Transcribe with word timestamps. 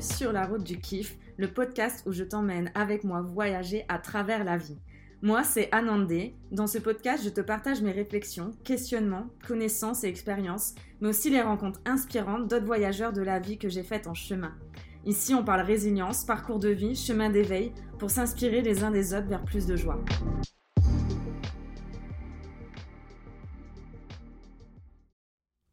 sur 0.00 0.32
la 0.32 0.46
route 0.46 0.64
du 0.64 0.78
kiff, 0.78 1.16
le 1.36 1.48
podcast 1.48 2.02
où 2.06 2.12
je 2.12 2.24
t'emmène 2.24 2.70
avec 2.74 3.04
moi 3.04 3.20
voyager 3.20 3.84
à 3.88 3.98
travers 3.98 4.44
la 4.44 4.56
vie. 4.56 4.78
Moi, 5.22 5.42
c'est 5.44 5.68
Anandé. 5.72 6.34
Dans 6.50 6.66
ce 6.66 6.78
podcast, 6.78 7.24
je 7.24 7.30
te 7.30 7.40
partage 7.40 7.80
mes 7.82 7.92
réflexions, 7.92 8.52
questionnements, 8.64 9.28
connaissances 9.46 10.04
et 10.04 10.08
expériences, 10.08 10.74
mais 11.00 11.08
aussi 11.08 11.30
les 11.30 11.40
rencontres 11.40 11.80
inspirantes 11.84 12.48
d'autres 12.48 12.66
voyageurs 12.66 13.12
de 13.12 13.22
la 13.22 13.38
vie 13.38 13.58
que 13.58 13.68
j'ai 13.68 13.82
faites 13.82 14.06
en 14.06 14.14
chemin. 14.14 14.54
Ici, 15.04 15.34
on 15.34 15.44
parle 15.44 15.62
résilience, 15.62 16.24
parcours 16.24 16.58
de 16.58 16.68
vie, 16.68 16.94
chemin 16.94 17.30
d'éveil, 17.30 17.72
pour 17.98 18.10
s'inspirer 18.10 18.60
les 18.60 18.84
uns 18.84 18.90
des 18.90 19.14
autres 19.14 19.28
vers 19.28 19.44
plus 19.44 19.66
de 19.66 19.76
joie. 19.76 20.04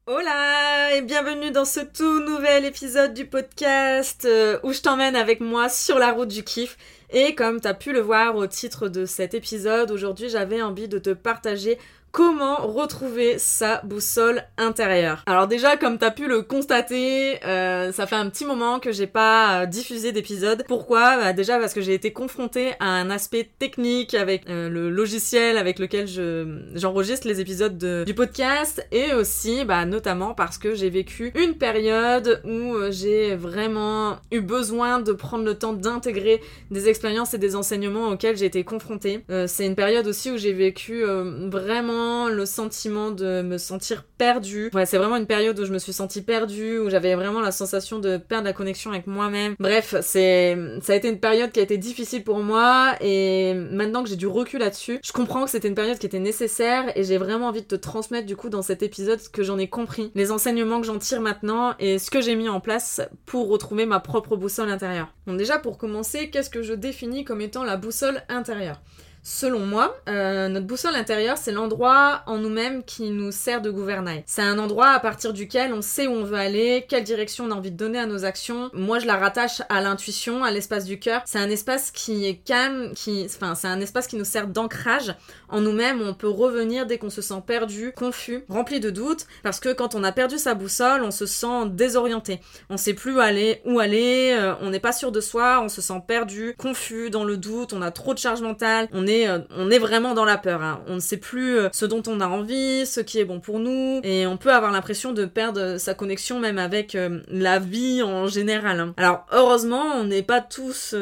Hola 0.05 0.72
et 0.95 1.01
bienvenue 1.01 1.49
dans 1.49 1.65
ce 1.65 1.79
tout 1.79 2.19
nouvel 2.19 2.65
épisode 2.65 3.15
du 3.15 3.25
podcast 3.25 4.25
euh, 4.25 4.59
où 4.61 4.73
je 4.73 4.81
t'emmène 4.81 5.15
avec 5.15 5.39
moi 5.39 5.67
sur 5.67 5.97
la 5.97 6.11
route 6.11 6.27
du 6.27 6.43
kiff. 6.43 6.77
Et 7.09 7.33
comme 7.33 7.59
tu 7.59 7.67
as 7.67 7.73
pu 7.73 7.93
le 7.93 7.99
voir 7.99 8.35
au 8.35 8.45
titre 8.45 8.89
de 8.89 9.07
cet 9.07 9.33
épisode, 9.33 9.89
aujourd'hui 9.89 10.29
j'avais 10.29 10.61
envie 10.61 10.87
de 10.87 10.99
te 10.99 11.09
partager 11.09 11.79
comment 12.13 12.57
retrouver 12.67 13.39
sa 13.39 13.81
boussole 13.83 14.43
intérieure. 14.59 15.23
Alors 15.25 15.47
déjà, 15.47 15.77
comme 15.77 15.97
t'as 15.97 16.11
pu 16.11 16.27
le 16.27 16.43
constater, 16.43 17.43
euh, 17.43 17.91
ça 17.91 18.05
fait 18.05 18.15
un 18.15 18.29
petit 18.29 18.45
moment 18.45 18.79
que 18.79 18.91
j'ai 18.91 19.07
pas 19.07 19.63
euh, 19.63 19.65
diffusé 19.65 20.11
d'épisode. 20.11 20.63
Pourquoi? 20.67 21.17
Bah, 21.17 21.33
Déjà 21.33 21.57
parce 21.57 21.73
que 21.73 21.81
j'ai 21.81 21.95
été 21.95 22.13
confrontée 22.13 22.73
à 22.79 22.85
un 22.85 23.09
aspect 23.09 23.49
technique 23.57 24.13
avec 24.13 24.47
euh, 24.47 24.69
le 24.69 24.91
logiciel 24.91 25.57
avec 25.57 25.79
lequel 25.79 26.07
je 26.07 26.59
j'enregistre 26.75 27.27
les 27.27 27.41
épisodes 27.41 27.79
de, 27.79 28.03
du 28.05 28.13
podcast 28.13 28.85
et 28.91 29.15
aussi, 29.15 29.65
bah, 29.65 29.83
notamment 29.85 30.35
parce 30.35 30.59
que 30.59 30.75
j'ai 30.75 30.91
vécu 30.91 31.31
une 31.33 31.55
période 31.55 32.43
où 32.45 32.75
j'ai 32.91 33.35
vraiment 33.35 34.17
eu 34.31 34.41
besoin 34.41 34.99
de 34.99 35.13
prendre 35.13 35.45
le 35.45 35.55
temps 35.55 35.73
d'intégrer 35.73 36.41
des 36.69 36.89
expériences 36.89 37.33
et 37.33 37.39
des 37.39 37.55
enseignements 37.55 38.09
auxquels 38.09 38.37
j'ai 38.37 38.45
été 38.45 38.63
confrontée. 38.63 39.25
C'est 39.47 39.65
une 39.65 39.75
période 39.75 40.05
aussi 40.05 40.29
où 40.29 40.37
j'ai 40.37 40.53
vécu 40.53 41.03
vraiment 41.49 42.02
le 42.29 42.45
sentiment 42.45 43.11
de 43.11 43.41
me 43.41 43.57
sentir 43.57 44.05
perdue. 44.17 44.69
Ouais, 44.73 44.85
c'est 44.85 44.97
vraiment 44.97 45.17
une 45.17 45.27
période 45.27 45.59
où 45.59 45.65
je 45.65 45.73
me 45.73 45.79
suis 45.79 45.93
sentie 45.93 46.21
perdue, 46.21 46.79
où 46.79 46.89
j'avais 46.89 47.15
vraiment 47.15 47.41
la 47.41 47.51
sensation 47.51 47.99
de 47.99 48.17
perdre 48.17 48.45
la 48.45 48.53
connexion 48.53 48.91
avec 48.91 49.07
moi-même. 49.07 49.55
Bref, 49.59 49.95
c'est 50.01 50.57
ça 50.81 50.93
a 50.93 50.95
été 50.95 51.09
une 51.09 51.19
période 51.19 51.51
qui 51.51 51.59
a 51.59 51.63
été 51.63 51.77
difficile 51.77 52.23
pour 52.23 52.39
moi 52.39 52.95
et 53.01 53.53
maintenant 53.53 54.03
que 54.03 54.09
j'ai 54.09 54.15
du 54.15 54.27
recul 54.27 54.59
là-dessus, 54.59 54.99
je 55.03 55.11
comprends 55.11 55.45
que 55.45 55.51
c'était 55.51 55.67
une 55.67 55.75
période 55.75 55.97
qui 55.97 56.05
était 56.05 56.19
nécessaire 56.19 56.95
et 56.97 57.03
j'ai 57.03 57.17
vraiment 57.17 57.47
envie 57.47 57.61
de 57.61 57.67
te 57.67 57.75
transmettre 57.75 58.25
du 58.25 58.35
coup 58.35 58.49
dans 58.49 58.61
cet 58.61 58.83
épisode 58.83 59.19
ce 59.19 59.29
que 59.29 59.43
j'en 59.43 59.57
ai 59.57 59.67
compris, 59.67 60.11
les 60.15 60.31
enseignements 60.31 60.81
que 60.81 60.87
j'en 60.87 60.99
tire 60.99 61.21
maintenant 61.21 61.75
et 61.79 61.99
ce 61.99 62.09
que 62.11 62.21
j'ai 62.21 62.35
mis 62.35 62.49
en 62.49 62.59
place 62.59 63.01
pour 63.25 63.49
retrouver 63.49 63.85
ma 63.85 63.99
propre 63.99 64.35
boussole 64.35 64.69
intérieure. 64.69 65.13
Bon 65.27 65.33
déjà 65.33 65.59
pour 65.59 65.77
commencer, 65.77 66.29
qu'est-ce 66.29 66.49
que 66.49 66.61
je 66.61 66.73
définis 66.73 67.23
comme 67.23 67.41
étant 67.41 67.63
la 67.63 67.77
boussole 67.77 68.21
intérieure? 68.29 68.81
Selon 69.25 69.65
moi, 69.65 69.95
euh, 70.09 70.49
notre 70.49 70.67
boussole 70.67 70.95
intérieure, 70.95 71.37
c'est 71.37 71.53
l'endroit 71.53 72.23
en 72.25 72.39
nous-mêmes 72.39 72.83
qui 72.83 73.09
nous 73.09 73.31
sert 73.31 73.61
de 73.61 73.71
gouvernail. 73.71 74.23
C'est 74.25 74.41
un 74.41 74.59
endroit 74.59 74.89
à 74.89 74.99
partir 74.99 75.31
duquel 75.31 75.71
on 75.71 75.81
sait 75.81 76.07
où 76.07 76.11
on 76.11 76.25
veut 76.25 76.35
aller, 76.35 76.85
quelle 76.89 77.05
direction 77.05 77.45
on 77.45 77.51
a 77.51 77.55
envie 77.55 77.71
de 77.71 77.77
donner 77.77 77.99
à 77.99 78.05
nos 78.05 78.25
actions. 78.25 78.69
Moi, 78.73 78.99
je 78.99 79.07
la 79.07 79.15
rattache 79.15 79.61
à 79.69 79.79
l'intuition, 79.79 80.43
à 80.43 80.51
l'espace 80.51 80.83
du 80.83 80.99
cœur. 80.99 81.21
C'est 81.23 81.39
un 81.39 81.49
espace 81.49 81.89
qui 81.89 82.25
est 82.25 82.35
calme, 82.35 82.91
qui, 82.95 83.23
enfin, 83.25 83.55
c'est 83.55 83.69
un 83.69 83.79
espace 83.79 84.07
qui 84.07 84.17
nous 84.17 84.25
sert 84.25 84.47
d'ancrage 84.47 85.15
en 85.47 85.61
nous-mêmes 85.61 86.01
on 86.01 86.13
peut 86.13 86.27
revenir 86.29 86.85
dès 86.85 86.97
qu'on 86.97 87.09
se 87.09 87.21
sent 87.21 87.41
perdu, 87.47 87.93
confus, 87.95 88.43
rempli 88.49 88.81
de 88.81 88.89
doutes, 88.89 89.25
parce 89.41 89.61
que 89.61 89.71
quand 89.71 89.95
on 89.95 90.03
a 90.03 90.11
perdu 90.11 90.37
sa 90.37 90.53
boussole, 90.53 91.01
on 91.03 91.11
se 91.11 91.25
sent 91.25 91.67
désorienté. 91.67 92.41
On 92.69 92.75
sait 92.75 92.93
plus 92.93 93.15
où 93.15 93.19
aller, 93.19 93.61
où 93.63 93.79
aller, 93.79 94.35
euh, 94.37 94.53
on 94.59 94.69
n'est 94.69 94.81
pas 94.81 94.91
sûr 94.91 95.13
de 95.13 95.21
soi, 95.21 95.61
on 95.63 95.69
se 95.69 95.81
sent 95.81 96.01
perdu, 96.05 96.55
confus, 96.57 97.09
dans 97.09 97.23
le 97.23 97.37
doute, 97.37 97.71
on 97.71 97.81
a 97.81 97.91
trop 97.91 98.13
de 98.13 98.19
charge 98.19 98.41
mentale, 98.41 98.89
on 98.91 99.07
est 99.07 99.12
euh, 99.27 99.39
on 99.55 99.71
est 99.71 99.79
vraiment 99.79 100.13
dans 100.13 100.25
la 100.25 100.37
peur. 100.37 100.61
Hein. 100.61 100.81
On 100.87 100.95
ne 100.95 100.99
sait 100.99 101.17
plus 101.17 101.57
euh, 101.57 101.69
ce 101.71 101.85
dont 101.85 102.03
on 102.07 102.19
a 102.21 102.27
envie, 102.27 102.85
ce 102.85 102.99
qui 102.99 103.19
est 103.19 103.25
bon 103.25 103.39
pour 103.39 103.59
nous, 103.59 103.99
et 104.03 104.27
on 104.27 104.37
peut 104.37 104.51
avoir 104.51 104.71
l'impression 104.71 105.13
de 105.13 105.25
perdre 105.25 105.77
sa 105.77 105.93
connexion 105.93 106.39
même 106.39 106.57
avec 106.57 106.95
euh, 106.95 107.21
la 107.27 107.59
vie 107.59 108.01
en 108.03 108.27
général. 108.27 108.79
Hein. 108.79 108.93
Alors 108.97 109.25
heureusement, 109.31 109.83
on 109.95 110.05
n'est 110.05 110.23
pas 110.23 110.41
tous 110.41 110.95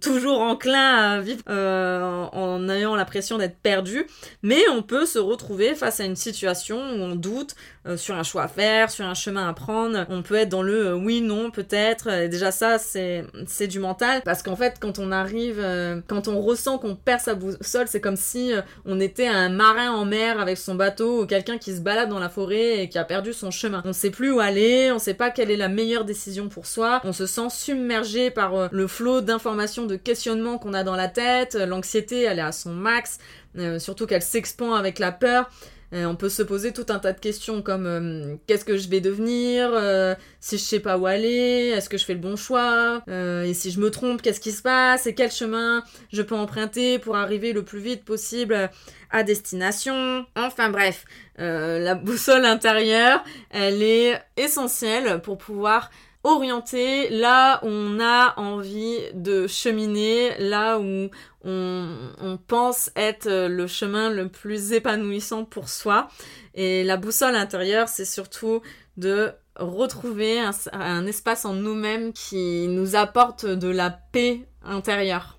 toujours 0.00 0.40
enclins 0.40 0.96
à 0.96 1.20
vivre 1.20 1.42
en 1.48 2.68
ayant 2.68 2.96
l'impression 2.96 3.38
d'être 3.38 3.56
perdu, 3.58 4.06
mais 4.42 4.60
on 4.70 4.82
peut 4.82 5.06
se 5.06 5.18
retrouver 5.18 5.74
face 5.74 6.00
à 6.00 6.04
une 6.04 6.16
situation 6.16 6.76
où 6.76 7.00
on 7.00 7.14
doute 7.14 7.54
sur 7.96 8.14
un 8.14 8.22
choix 8.22 8.44
à 8.44 8.48
faire, 8.48 8.90
sur 8.90 9.04
un 9.04 9.14
chemin 9.14 9.48
à 9.48 9.52
prendre. 9.52 10.06
On 10.08 10.22
peut 10.22 10.36
être 10.36 10.48
dans 10.48 10.62
le 10.62 10.94
oui, 10.94 11.20
non, 11.20 11.50
peut-être. 11.50 12.28
Déjà 12.28 12.50
ça, 12.50 12.78
c'est 12.78 13.24
c'est 13.46 13.66
du 13.66 13.78
mental, 13.78 14.22
parce 14.24 14.42
qu'en 14.42 14.56
fait, 14.56 14.76
quand 14.80 14.98
on 14.98 15.12
arrive, 15.12 15.64
quand 16.06 16.28
on 16.28 16.40
ressent 16.40 16.78
qu'on 16.78 16.94
perd 16.94 17.20
sa 17.20 17.34
c'est 17.60 18.00
comme 18.00 18.16
si 18.16 18.52
euh, 18.52 18.62
on 18.84 19.00
était 19.00 19.26
un 19.26 19.48
marin 19.48 19.90
en 19.92 20.04
mer 20.04 20.40
avec 20.40 20.58
son 20.58 20.74
bateau 20.74 21.22
ou 21.22 21.26
quelqu'un 21.26 21.58
qui 21.58 21.74
se 21.74 21.80
balade 21.80 22.08
dans 22.08 22.18
la 22.18 22.28
forêt 22.28 22.82
et 22.82 22.88
qui 22.88 22.98
a 22.98 23.04
perdu 23.04 23.32
son 23.32 23.50
chemin. 23.50 23.82
On 23.84 23.92
sait 23.92 24.10
plus 24.10 24.30
où 24.30 24.40
aller, 24.40 24.90
on 24.92 24.98
sait 24.98 25.14
pas 25.14 25.30
quelle 25.30 25.50
est 25.50 25.56
la 25.56 25.68
meilleure 25.68 26.04
décision 26.04 26.48
pour 26.48 26.66
soi, 26.66 27.00
on 27.04 27.12
se 27.12 27.26
sent 27.26 27.50
submergé 27.50 28.30
par 28.30 28.54
euh, 28.54 28.68
le 28.72 28.86
flot 28.86 29.20
d'informations, 29.20 29.86
de 29.86 29.96
questionnements 29.96 30.58
qu'on 30.58 30.74
a 30.74 30.84
dans 30.84 30.96
la 30.96 31.08
tête, 31.08 31.54
l'anxiété 31.54 32.22
elle 32.22 32.38
est 32.38 32.42
à 32.42 32.52
son 32.52 32.72
max, 32.72 33.18
euh, 33.58 33.78
surtout 33.78 34.06
qu'elle 34.06 34.22
s'expand 34.22 34.74
avec 34.74 34.98
la 34.98 35.12
peur. 35.12 35.50
Euh, 35.92 36.06
on 36.06 36.16
peut 36.16 36.30
se 36.30 36.42
poser 36.42 36.72
tout 36.72 36.86
un 36.88 36.98
tas 36.98 37.12
de 37.12 37.20
questions 37.20 37.60
comme 37.60 37.86
euh, 37.86 38.36
qu'est-ce 38.46 38.64
que 38.64 38.78
je 38.78 38.88
vais 38.88 39.00
devenir, 39.00 39.70
euh, 39.74 40.14
si 40.40 40.56
je 40.56 40.62
sais 40.62 40.80
pas 40.80 40.96
où 40.96 41.06
aller, 41.06 41.72
est-ce 41.76 41.90
que 41.90 41.98
je 41.98 42.04
fais 42.04 42.14
le 42.14 42.20
bon 42.20 42.36
choix, 42.36 43.02
et 43.08 43.52
si 43.54 43.70
je 43.70 43.78
me 43.78 43.90
trompe, 43.90 44.22
qu'est-ce 44.22 44.40
qui 44.40 44.52
se 44.52 44.62
passe, 44.62 45.06
et 45.06 45.14
quel 45.14 45.30
chemin 45.30 45.84
je 46.12 46.22
peux 46.22 46.34
emprunter 46.34 46.98
pour 46.98 47.16
arriver 47.16 47.52
le 47.52 47.62
plus 47.62 47.80
vite 47.80 48.04
possible 48.04 48.70
à 49.10 49.22
destination. 49.22 50.24
Enfin 50.34 50.70
bref, 50.70 51.04
la 51.36 51.94
boussole 51.94 52.44
intérieure, 52.44 53.22
elle 53.50 53.82
est 53.82 54.20
essentielle 54.36 55.20
pour 55.20 55.38
pouvoir 55.38 55.90
orienter 56.24 57.08
là 57.10 57.60
où 57.64 57.68
on 57.68 58.00
a 58.00 58.34
envie 58.38 58.98
de 59.14 59.46
cheminer, 59.46 60.36
là 60.38 60.78
où 60.78 61.08
on, 61.44 62.38
pense 62.46 62.90
être 62.96 63.28
le 63.48 63.66
chemin 63.66 64.10
le 64.10 64.28
plus 64.28 64.72
épanouissant 64.72 65.44
pour 65.44 65.68
soi. 65.68 66.08
Et 66.54 66.84
la 66.84 66.96
boussole 66.96 67.34
intérieure, 67.34 67.88
c'est 67.88 68.04
surtout 68.04 68.62
de 68.96 69.32
retrouver 69.56 70.40
un, 70.40 70.52
un 70.72 71.06
espace 71.06 71.44
en 71.44 71.54
nous-mêmes 71.54 72.12
qui 72.12 72.68
nous 72.68 72.94
apporte 72.94 73.46
de 73.46 73.68
la 73.68 73.90
paix 73.90 74.46
intérieure. 74.64 75.38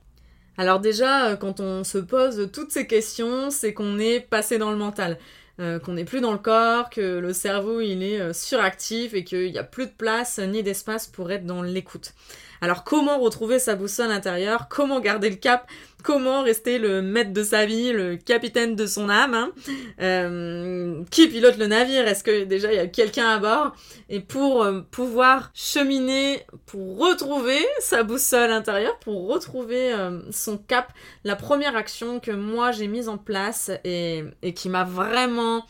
Alors 0.57 0.79
déjà, 0.79 1.35
quand 1.37 1.59
on 1.59 1.83
se 1.83 1.97
pose 1.97 2.49
toutes 2.51 2.71
ces 2.71 2.85
questions, 2.85 3.49
c'est 3.49 3.73
qu'on 3.73 3.97
est 3.97 4.19
passé 4.19 4.57
dans 4.57 4.71
le 4.71 4.77
mental. 4.77 5.17
Euh, 5.59 5.77
qu'on 5.77 5.93
n'est 5.93 6.03
plus 6.03 6.19
dans 6.19 6.31
le 6.31 6.39
corps, 6.39 6.89
que 6.89 7.19
le 7.19 7.31
cerveau 7.31 7.79
il 7.79 8.01
est 8.01 8.19
euh, 8.19 8.33
suractif 8.33 9.13
et 9.13 9.23
qu'il 9.23 9.51
n'y 9.51 9.59
a 9.59 9.63
plus 9.63 9.85
de 9.85 9.91
place 9.91 10.39
ni 10.39 10.63
d'espace 10.63 11.05
pour 11.05 11.31
être 11.31 11.45
dans 11.45 11.61
l'écoute. 11.61 12.13
Alors 12.63 12.85
comment 12.85 13.19
retrouver 13.19 13.59
sa 13.59 13.75
boussole 13.75 14.09
intérieure? 14.09 14.69
Comment 14.69 15.01
garder 15.01 15.29
le 15.29 15.35
cap? 15.35 15.69
Comment 16.01 16.43
rester 16.43 16.79
le 16.79 17.01
maître 17.01 17.33
de 17.33 17.43
sa 17.43 17.65
vie, 17.65 17.91
le 17.91 18.15
capitaine 18.15 18.77
de 18.77 18.85
son 18.85 19.09
âme 19.09 19.33
hein? 19.33 19.51
Euh, 19.99 21.03
Qui 21.11 21.27
pilote 21.27 21.57
le 21.57 21.67
navire? 21.67 22.07
Est-ce 22.07 22.23
que 22.23 22.45
déjà 22.45 22.71
il 22.71 22.77
y 22.77 22.79
a 22.79 22.87
quelqu'un 22.87 23.27
à 23.27 23.39
bord? 23.39 23.75
Et 24.07 24.21
pour 24.21 24.63
euh, 24.63 24.79
pouvoir 24.79 25.51
cheminer, 25.53 26.45
pour 26.65 26.99
retrouver 26.99 27.59
sa 27.79 28.03
boussole 28.03 28.51
intérieure, 28.51 28.97
pour 28.99 29.27
retrouver 29.27 29.91
euh, 29.91 30.21
son 30.31 30.57
cap, 30.57 30.93
la 31.25 31.35
première 31.35 31.75
action 31.75 32.21
que 32.21 32.31
moi 32.31 32.71
j'ai 32.71 32.87
mise 32.87 33.09
en 33.09 33.17
place 33.17 33.71
et, 33.83 34.23
et 34.41 34.53
qui 34.53 34.69
m'a 34.69 34.85
vraiment 34.85 35.65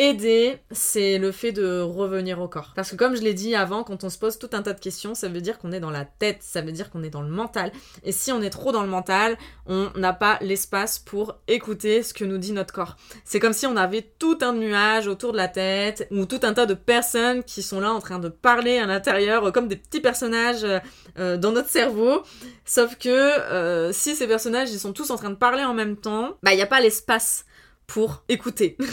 Aider, 0.00 0.58
c'est 0.70 1.18
le 1.18 1.32
fait 1.32 1.50
de 1.50 1.80
revenir 1.80 2.40
au 2.40 2.46
corps. 2.46 2.72
Parce 2.76 2.92
que 2.92 2.96
comme 2.96 3.16
je 3.16 3.20
l'ai 3.20 3.34
dit 3.34 3.56
avant, 3.56 3.82
quand 3.82 4.04
on 4.04 4.10
se 4.10 4.16
pose 4.16 4.38
tout 4.38 4.50
un 4.52 4.62
tas 4.62 4.72
de 4.72 4.78
questions, 4.78 5.16
ça 5.16 5.28
veut 5.28 5.40
dire 5.40 5.58
qu'on 5.58 5.72
est 5.72 5.80
dans 5.80 5.90
la 5.90 6.04
tête, 6.04 6.38
ça 6.40 6.60
veut 6.60 6.70
dire 6.70 6.90
qu'on 6.90 7.02
est 7.02 7.10
dans 7.10 7.20
le 7.20 7.28
mental. 7.28 7.72
Et 8.04 8.12
si 8.12 8.30
on 8.30 8.40
est 8.40 8.50
trop 8.50 8.70
dans 8.70 8.82
le 8.82 8.88
mental, 8.88 9.36
on 9.66 9.90
n'a 9.96 10.12
pas 10.12 10.38
l'espace 10.40 11.00
pour 11.00 11.34
écouter 11.48 12.04
ce 12.04 12.14
que 12.14 12.24
nous 12.24 12.38
dit 12.38 12.52
notre 12.52 12.72
corps. 12.72 12.96
C'est 13.24 13.40
comme 13.40 13.52
si 13.52 13.66
on 13.66 13.76
avait 13.76 14.08
tout 14.20 14.38
un 14.40 14.52
nuage 14.52 15.08
autour 15.08 15.32
de 15.32 15.36
la 15.36 15.48
tête, 15.48 16.06
ou 16.12 16.26
tout 16.26 16.40
un 16.44 16.54
tas 16.54 16.66
de 16.66 16.74
personnes 16.74 17.42
qui 17.42 17.62
sont 17.62 17.80
là 17.80 17.92
en 17.92 17.98
train 17.98 18.20
de 18.20 18.28
parler 18.28 18.78
à 18.78 18.86
l'intérieur, 18.86 19.52
comme 19.52 19.66
des 19.66 19.74
petits 19.74 20.00
personnages 20.00 20.64
euh, 21.18 21.36
dans 21.36 21.50
notre 21.50 21.70
cerveau. 21.70 22.22
Sauf 22.64 22.96
que 22.98 23.08
euh, 23.08 23.90
si 23.92 24.14
ces 24.14 24.28
personnages, 24.28 24.70
ils 24.70 24.78
sont 24.78 24.92
tous 24.92 25.10
en 25.10 25.16
train 25.16 25.30
de 25.30 25.34
parler 25.34 25.64
en 25.64 25.74
même 25.74 25.96
temps, 25.96 26.36
bah 26.44 26.52
il 26.52 26.56
n'y 26.56 26.62
a 26.62 26.66
pas 26.66 26.80
l'espace 26.80 27.46
pour 27.88 28.22
écouter. 28.28 28.76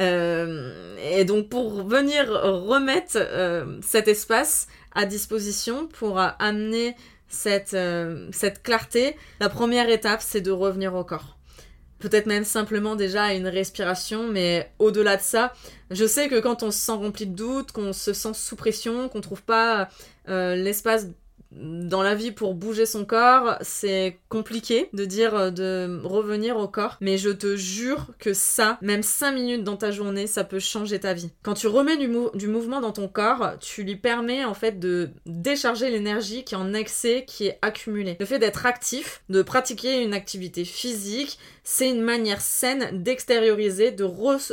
Euh, 0.00 0.96
et 1.08 1.24
donc 1.24 1.48
pour 1.48 1.86
venir 1.86 2.26
remettre 2.28 3.12
euh, 3.14 3.78
cet 3.80 4.08
espace 4.08 4.66
à 4.92 5.06
disposition 5.06 5.86
pour 5.86 6.18
amener 6.18 6.96
cette, 7.28 7.74
euh, 7.74 8.28
cette 8.32 8.64
clarté, 8.64 9.14
la 9.38 9.48
première 9.48 9.88
étape 9.88 10.20
c'est 10.20 10.40
de 10.40 10.50
revenir 10.50 10.96
au 10.96 11.04
corps. 11.04 11.38
Peut-être 12.00 12.26
même 12.26 12.42
simplement 12.42 12.96
déjà 12.96 13.22
à 13.22 13.34
une 13.34 13.46
respiration, 13.46 14.26
mais 14.26 14.68
au-delà 14.80 15.16
de 15.16 15.22
ça, 15.22 15.52
je 15.92 16.04
sais 16.04 16.28
que 16.28 16.40
quand 16.40 16.64
on 16.64 16.72
se 16.72 16.78
sent 16.80 16.90
rempli 16.90 17.28
de 17.28 17.36
doutes, 17.36 17.70
qu'on 17.70 17.92
se 17.92 18.12
sent 18.12 18.34
sous 18.34 18.56
pression, 18.56 19.08
qu'on 19.08 19.20
trouve 19.20 19.44
pas 19.44 19.88
l'espace 20.26 21.06
dans 21.56 22.02
la 22.02 22.14
vie 22.14 22.32
pour 22.32 22.54
bouger 22.54 22.86
son 22.86 23.04
corps, 23.04 23.56
c'est 23.60 24.18
compliqué 24.28 24.88
de 24.92 25.04
dire 25.04 25.34
euh, 25.34 25.50
de 25.50 26.00
revenir 26.04 26.56
au 26.56 26.68
corps, 26.68 26.96
mais 27.00 27.18
je 27.18 27.30
te 27.30 27.56
jure 27.56 28.08
que 28.18 28.34
ça, 28.34 28.78
même 28.82 29.02
5 29.02 29.32
minutes 29.32 29.64
dans 29.64 29.76
ta 29.76 29.90
journée, 29.90 30.26
ça 30.26 30.44
peut 30.44 30.58
changer 30.58 31.00
ta 31.00 31.14
vie. 31.14 31.30
Quand 31.42 31.54
tu 31.54 31.66
remets 31.66 31.96
du, 31.96 32.08
mouvement 32.48 32.80
dans 32.80 32.92
ton 32.92 33.08
corps, 33.08 33.52
tu 33.60 33.84
lui 33.84 33.96
permets 33.96 34.44
en 34.44 34.54
fait 34.54 34.78
de 34.78 35.10
décharger 35.26 35.90
l'énergie 35.90 36.44
qui 36.44 36.54
est 36.54 36.58
en 36.58 36.74
excès, 36.74 37.24
qui 37.26 37.46
est 37.46 37.58
accumulée. 37.62 38.16
Le 38.18 38.26
fait 38.26 38.38
d'être 38.38 38.66
actif, 38.66 39.22
de 39.28 39.42
pratiquer 39.42 40.02
une 40.02 40.14
activité 40.14 40.64
physique, 40.64 41.38
c'est 41.62 41.88
une 41.88 42.02
manière 42.02 42.40
saine 42.40 43.02
d'extérioriser, 43.02 43.90
de, 43.90 44.06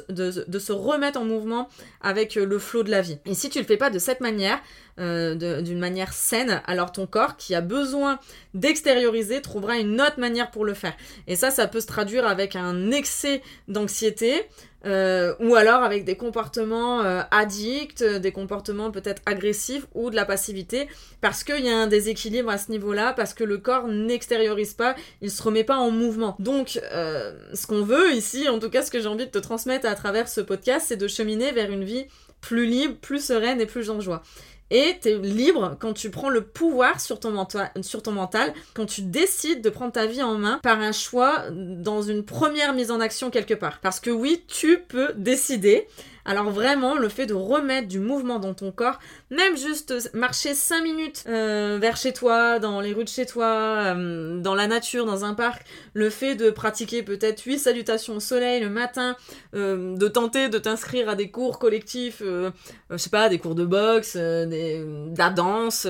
de, 0.10 0.60
se 0.60 0.72
remettre 0.72 1.20
en 1.20 1.26
mouvement 1.26 1.68
avec 2.02 2.36
le 2.36 2.60
flot 2.60 2.84
de 2.84 2.92
la 2.92 3.02
vie. 3.02 3.18
Et 3.26 3.34
si 3.34 3.50
tu 3.50 3.60
le 3.60 3.66
fais 3.66 3.78
pas 3.78 3.90
de 3.90 4.00
cette 4.00 4.22
manière, 4.22 4.62
euh, 5.00 5.62
d'une 5.62 5.80
manière 5.80 6.14
saine, 6.14 6.62
alors 6.66 6.92
ton 6.92 7.08
corps 7.08 7.38
qui 7.38 7.56
a 7.56 7.62
besoin 7.62 8.20
d'extérioriser 8.54 9.42
trouvera 9.42 9.78
une 9.78 10.02
autre 10.02 10.20
manière 10.20 10.52
pour 10.52 10.66
le 10.66 10.74
faire. 10.74 10.94
Et 11.28 11.36
ça, 11.36 11.50
ça 11.50 11.68
peut 11.68 11.80
se 11.80 11.88
traduire 11.88 12.28
avec 12.28 12.56
un 12.56 12.92
excès 12.92 13.42
d'anxiété, 13.68 14.44
euh, 14.86 15.34
ou 15.40 15.56
alors 15.56 15.84
avec 15.84 16.06
des 16.06 16.18
comportements 16.18 17.02
euh, 17.02 17.22
addicts, 17.32 18.04
des 18.04 18.32
comportements 18.32 18.92
peut-être 18.92 19.22
agressifs 19.26 19.86
ou 19.94 20.10
de 20.10 20.16
la 20.16 20.26
passivité, 20.26 20.88
parce 21.22 21.44
qu'il 21.44 21.64
y 21.66 21.70
a 21.70 21.78
un 21.78 21.88
déséquilibre 21.88 22.50
à 22.50 22.58
ce 22.58 22.72
niveau-là, 22.72 23.14
parce 23.14 23.34
que 23.34 23.44
le 23.44 23.60
corps 23.60 23.88
n'extériorise 23.88 24.74
pas, 24.74 24.96
il 25.22 25.32
se 25.32 25.42
remet 25.42 25.64
pas 25.64 25.78
en 25.78 25.92
mouvement. 25.92 26.36
Donc, 26.40 26.80
ce 26.92 27.68
qu'on 27.68 27.84
veut 27.84 28.14
ici, 28.14 28.50
en 28.50 28.60
tout 28.60 28.70
cas 28.70 28.82
ce 28.82 28.92
que 28.92 29.00
j'ai 29.00 29.08
envie 29.08 29.26
de 29.26 29.32
te 29.32 29.40
transmettre 29.40 29.88
à 29.88 29.96
travers 29.96 30.28
ce 30.28 30.42
podcast, 30.42 30.88
c'est 30.90 30.98
de 30.98 31.08
cheminer 31.08 31.52
vers 31.52 31.72
une 31.72 31.84
vie 31.84 32.08
plus 32.42 32.66
libre, 32.66 32.96
plus 33.00 33.24
sereine 33.24 33.62
et 33.62 33.66
plus 33.66 33.90
en 33.90 34.02
joie. 34.02 34.24
Et 34.72 34.98
tu 35.02 35.10
es 35.10 35.18
libre 35.18 35.76
quand 35.80 35.94
tu 35.94 36.10
prends 36.10 36.30
le 36.30 36.42
pouvoir 36.42 37.02
sur 37.02 37.20
ton, 37.20 37.46
sur 37.82 38.02
ton 38.02 38.14
mental, 38.14 38.54
quand 38.74 38.86
tu 38.86 39.02
décides 39.02 39.62
de 39.62 39.70
prendre 39.70 39.92
ta 39.92 40.06
vie 40.06 40.24
en 40.24 40.38
main 40.38 40.60
par 40.64 40.80
un 40.80 40.94
choix 40.94 41.44
dans 41.52 42.02
une 42.02 42.24
première 42.24 42.74
mise 42.74 42.90
en 42.90 43.02
action 43.02 43.30
quelque 43.30 43.54
part. 43.54 43.80
Parce 43.82 44.00
que 44.00 44.10
oui, 44.10 44.44
tu 44.48 44.80
peux 44.88 45.12
décider 45.18 45.88
alors 46.26 46.50
vraiment, 46.52 46.96
le 46.96 47.10
fait 47.10 47.26
de 47.26 47.34
remettre 47.34 47.88
du 47.88 48.00
mouvement 48.00 48.40
dans 48.40 48.54
ton 48.54 48.72
corps, 48.72 49.00
même 49.30 49.58
juste 49.58 50.12
marcher 50.14 50.54
5 50.54 50.84
minutes 50.84 51.24
euh, 51.28 51.78
vers 51.82 51.98
chez 51.98 52.14
toi, 52.14 52.60
dans 52.60 52.82
les 52.82 52.94
rues 52.94 53.04
de 53.04 53.10
chez 53.10 53.26
toi, 53.26 53.46
euh, 53.46 54.40
dans 54.40 54.56
la 54.56 54.68
nature, 54.68 55.06
dans 55.06 55.26
un 55.26 55.34
parc, 55.34 55.64
le 55.94 56.10
fait 56.10 56.36
de 56.36 56.50
pratiquer 56.50 57.04
peut-être 57.04 57.42
8 57.42 57.60
salutations 57.60 58.18
au 58.18 58.20
soleil 58.20 58.62
le 58.62 58.70
matin, 58.70 59.16
euh, 59.56 59.96
de 59.96 60.08
tenter 60.08 60.50
de 60.50 60.58
t'inscrire 60.58 61.10
à 61.10 61.16
des 61.16 61.32
cours 61.32 61.60
collectifs, 61.60 62.22
je 62.22 62.98
sais 62.98 63.10
pas, 63.10 63.30
des 63.30 63.40
cours 63.40 63.56
de 63.56 63.66
boxe, 63.66 64.16
des, 64.16 64.80
de 64.80 65.18
la 65.18 65.30
danse, 65.30 65.88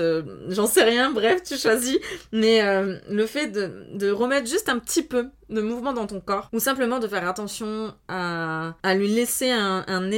j'en 0.48 0.66
sais 0.66 0.84
rien, 0.84 1.10
bref, 1.14 1.42
tu 1.42 1.56
choisis. 1.56 1.98
Mais 2.32 2.62
le 3.08 3.26
fait 3.26 3.48
de, 3.48 3.86
de 3.94 4.10
remettre 4.10 4.48
juste 4.48 4.68
un 4.68 4.78
petit 4.78 5.02
peu 5.02 5.26
de 5.52 5.60
mouvement 5.60 5.92
dans 5.92 6.06
ton 6.06 6.20
corps, 6.20 6.48
ou 6.52 6.58
simplement 6.58 6.98
de 6.98 7.06
faire 7.06 7.28
attention 7.28 7.94
à, 8.08 8.74
à 8.82 8.94
lui 8.94 9.08
laisser 9.08 9.50
un, 9.50 9.84
un 9.86 10.10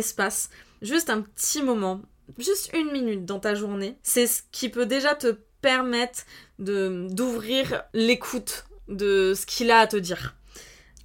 juste 0.83 1.11
un 1.11 1.23
petit 1.23 1.62
moment, 1.62 2.01
juste 2.39 2.71
une 2.75 2.91
minute 2.93 3.25
dans 3.25 3.41
ta 3.41 3.55
journée, 3.55 3.97
c'est 4.03 4.27
ce 4.27 4.43
qui 4.53 4.69
peut 4.69 4.87
déjà 4.87 5.15
te 5.15 5.37
permettre 5.61 6.25
de 6.59 7.09
d'ouvrir 7.11 7.85
l'écoute 7.95 8.67
de 8.89 9.35
ce 9.35 9.47
qu'il 9.47 9.71
a 9.71 9.79
à 9.79 9.87
te 9.87 9.97
dire. 9.97 10.37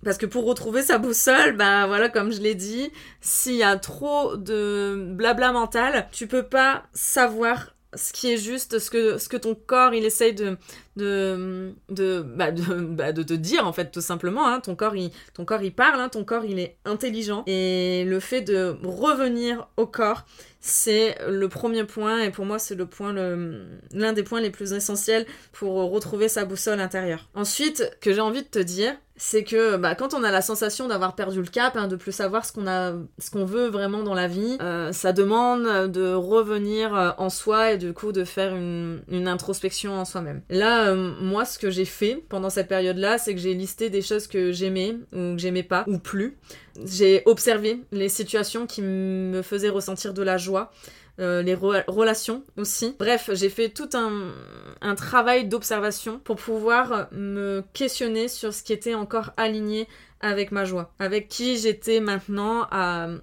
Parce 0.03 0.17
que 0.17 0.25
pour 0.25 0.45
retrouver 0.45 0.81
sa 0.81 0.97
boussole, 0.97 1.57
bah 1.57 1.85
voilà, 1.87 2.07
comme 2.07 2.31
je 2.31 2.41
l'ai 2.41 2.55
dit, 2.55 2.89
s'il 3.19 3.55
y 3.55 3.63
a 3.63 3.77
trop 3.77 4.37
de 4.37 4.95
blabla 5.13 5.51
mental, 5.51 6.07
tu 6.11 6.27
peux 6.27 6.43
pas 6.43 6.83
savoir 6.93 7.75
ce 7.95 8.13
qui 8.13 8.31
est 8.31 8.37
juste, 8.37 8.79
ce 8.79 8.89
que, 8.89 9.17
ce 9.17 9.27
que 9.27 9.37
ton 9.37 9.55
corps 9.55 9.93
il 9.93 10.05
essaye 10.05 10.33
de, 10.33 10.57
de, 10.99 11.73
de, 11.89 12.21
bah, 12.21 12.51
de, 12.51 12.61
bah, 12.81 13.11
de 13.11 13.23
te 13.23 13.33
dire 13.33 13.65
en 13.65 13.73
fait 13.73 13.91
tout 13.91 14.01
simplement. 14.01 14.47
Hein. 14.47 14.59
Ton, 14.59 14.75
corps, 14.75 14.95
il, 14.95 15.11
ton 15.33 15.45
corps 15.45 15.61
il 15.61 15.73
parle, 15.73 15.99
hein. 15.99 16.09
ton 16.09 16.23
corps 16.23 16.45
il 16.45 16.59
est 16.59 16.77
intelligent. 16.85 17.43
Et 17.47 18.03
le 18.05 18.19
fait 18.19 18.41
de 18.41 18.77
revenir 18.83 19.67
au 19.77 19.87
corps, 19.87 20.25
c'est 20.61 21.17
le 21.27 21.47
premier 21.47 21.85
point 21.85 22.19
et 22.19 22.31
pour 22.31 22.45
moi 22.45 22.59
c'est 22.59 22.75
le 22.75 22.85
point 22.85 23.13
l'un 23.13 24.13
des 24.13 24.23
points 24.23 24.41
les 24.41 24.49
plus 24.49 24.73
essentiels 24.73 25.25
pour 25.53 25.75
retrouver 25.91 26.27
sa 26.27 26.45
boussole 26.45 26.81
intérieure. 26.81 27.29
Ensuite, 27.33 27.97
que 28.01 28.13
j'ai 28.13 28.21
envie 28.21 28.43
de 28.43 28.47
te 28.47 28.59
dire, 28.59 28.93
c'est 29.19 29.43
que 29.43 29.75
bah, 29.75 29.95
quand 29.95 30.13
on 30.13 30.23
a 30.23 30.31
la 30.31 30.41
sensation 30.41 30.87
d'avoir 30.87 31.13
perdu 31.13 31.41
le 31.41 31.47
cap, 31.47 31.75
hein, 31.75 31.87
de 31.87 31.97
plus 31.97 32.13
savoir 32.13 32.45
ce 32.45 32.53
qu'on 32.53 32.67
a, 32.67 32.93
ce 33.19 33.29
qu'on 33.29 33.43
veut 33.43 33.67
vraiment 33.67 34.01
dans 34.01 34.13
la 34.13 34.27
vie, 34.27 34.57
euh, 34.61 34.93
ça 34.93 35.11
demande 35.11 35.91
de 35.91 36.13
revenir 36.13 36.95
euh, 36.95 37.11
en 37.17 37.29
soi 37.29 37.73
et 37.73 37.77
du 37.77 37.93
coup 37.93 38.13
de 38.13 38.23
faire 38.23 38.55
une, 38.55 39.01
une 39.09 39.27
introspection 39.27 39.99
en 39.99 40.05
soi-même. 40.05 40.41
Là, 40.49 40.88
euh, 40.89 41.13
moi, 41.21 41.45
ce 41.45 41.59
que 41.59 41.69
j'ai 41.69 41.85
fait 41.85 42.23
pendant 42.29 42.49
cette 42.49 42.67
période-là, 42.67 43.17
c'est 43.17 43.33
que 43.33 43.39
j'ai 43.39 43.53
listé 43.53 43.89
des 43.89 44.01
choses 44.01 44.27
que 44.27 44.51
j'aimais 44.51 44.95
ou 45.13 45.35
que 45.35 45.37
j'aimais 45.37 45.63
pas 45.63 45.83
ou 45.87 45.99
plus. 45.99 46.37
J'ai 46.85 47.23
observé 47.25 47.81
les 47.91 48.09
situations 48.09 48.67
qui 48.67 48.81
me 48.81 49.41
faisaient 49.41 49.69
ressentir 49.69 50.13
de 50.13 50.21
la 50.21 50.37
joie. 50.37 50.71
Euh, 51.19 51.41
les 51.41 51.53
relations 51.53 52.45
aussi. 52.55 52.95
Bref, 52.97 53.29
j'ai 53.33 53.49
fait 53.49 53.67
tout 53.67 53.89
un, 53.93 54.31
un 54.79 54.95
travail 54.95 55.45
d'observation 55.49 56.17
pour 56.19 56.37
pouvoir 56.37 57.09
me 57.11 57.61
questionner 57.73 58.29
sur 58.29 58.53
ce 58.53 58.63
qui 58.63 58.71
était 58.71 58.93
encore 58.93 59.31
aligné 59.35 59.85
avec 60.21 60.51
ma 60.51 60.65
joie, 60.65 60.91
avec 60.99 61.27
qui 61.29 61.57
j'étais 61.57 61.99
maintenant 61.99 62.67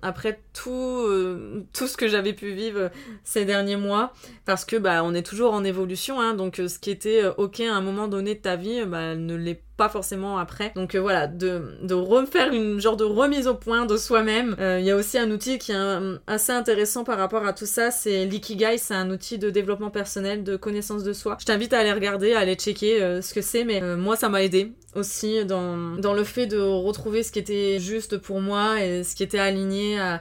après 0.03 0.41
tout, 0.53 1.05
euh, 1.07 1.65
tout 1.75 1.87
ce 1.87 1.97
que 1.97 2.09
j'avais 2.09 2.33
pu 2.33 2.53
vivre 2.53 2.91
ces 3.25 3.45
derniers 3.45 3.77
mois, 3.77 4.13
parce 4.47 4.65
que 4.65 4.77
bah 4.77 5.03
on 5.05 5.15
est 5.15 5.23
toujours 5.23 5.53
en 5.53 5.65
évolution, 5.65 6.21
hein, 6.21 6.33
donc 6.35 6.59
euh, 6.59 6.69
ce 6.69 6.79
qui 6.79 6.91
était 6.91 7.23
euh, 7.23 7.33
ok 7.37 7.61
à 7.61 7.75
un 7.75 7.83
moment 7.83 8.09
donné 8.09 8.35
de 8.35 8.41
ta 8.41 8.57
vie, 8.57 8.85
bah, 8.87 9.15
ne 9.15 9.35
l'est 9.35 9.61
pas 9.77 9.91
forcément 9.91 10.39
après. 10.39 10.73
Donc 10.75 10.97
voilà, 10.97 11.27
de, 11.27 11.77
de 11.83 11.93
refaire 11.93 12.55
une 12.55 12.81
genre 12.81 12.97
de 12.97 13.05
remise 13.05 13.47
au 13.47 13.55
point 13.55 13.85
de 13.85 13.99
soi-même. 13.99 14.57
Il 14.59 14.87
y 14.87 14.91
a 14.91 14.97
aussi 14.97 15.19
un 15.19 15.31
outil 15.31 15.59
qui 15.59 15.73
est 15.73 15.99
assez 16.27 16.53
intéressant 16.53 17.05
par 17.05 17.19
rapport 17.19 17.45
à 17.45 17.53
tout 17.53 17.67
ça, 17.67 17.91
c'est 17.91 18.25
l'Ikigai, 18.25 18.79
c'est 18.79 18.95
un 18.95 19.11
outil 19.11 19.37
de 19.37 19.51
développement 19.51 19.91
personnel, 19.91 20.45
de 20.45 20.57
connaissance 20.57 21.03
de 21.03 21.13
soi. 21.13 21.37
Je 21.39 21.45
t'invite 21.45 21.75
à 21.75 21.81
aller 21.81 21.93
regarder, 21.93 22.33
à 22.33 22.39
aller 22.39 22.55
checker 22.55 23.21
ce 23.21 23.35
que 23.35 23.43
c'est, 23.43 23.65
mais 23.65 23.83
moi 23.99 24.17
ça 24.17 24.31
m'a 24.31 24.43
aidé 24.43 24.73
aussi 24.95 25.45
dans, 25.45 25.97
dans 25.99 26.15
le 26.15 26.25
fait 26.25 26.47
de 26.47 26.59
retrouver 26.87 27.23
ce 27.23 27.33
qui 27.33 27.39
était 27.39 27.79
juste 27.79 28.19
pour 28.19 28.41
moi 28.41 28.83
et 28.83 29.03
ce 29.03 29.15
qui 29.15 29.23
était 29.23 29.39
aligné 29.39 29.99
à, 29.99 30.21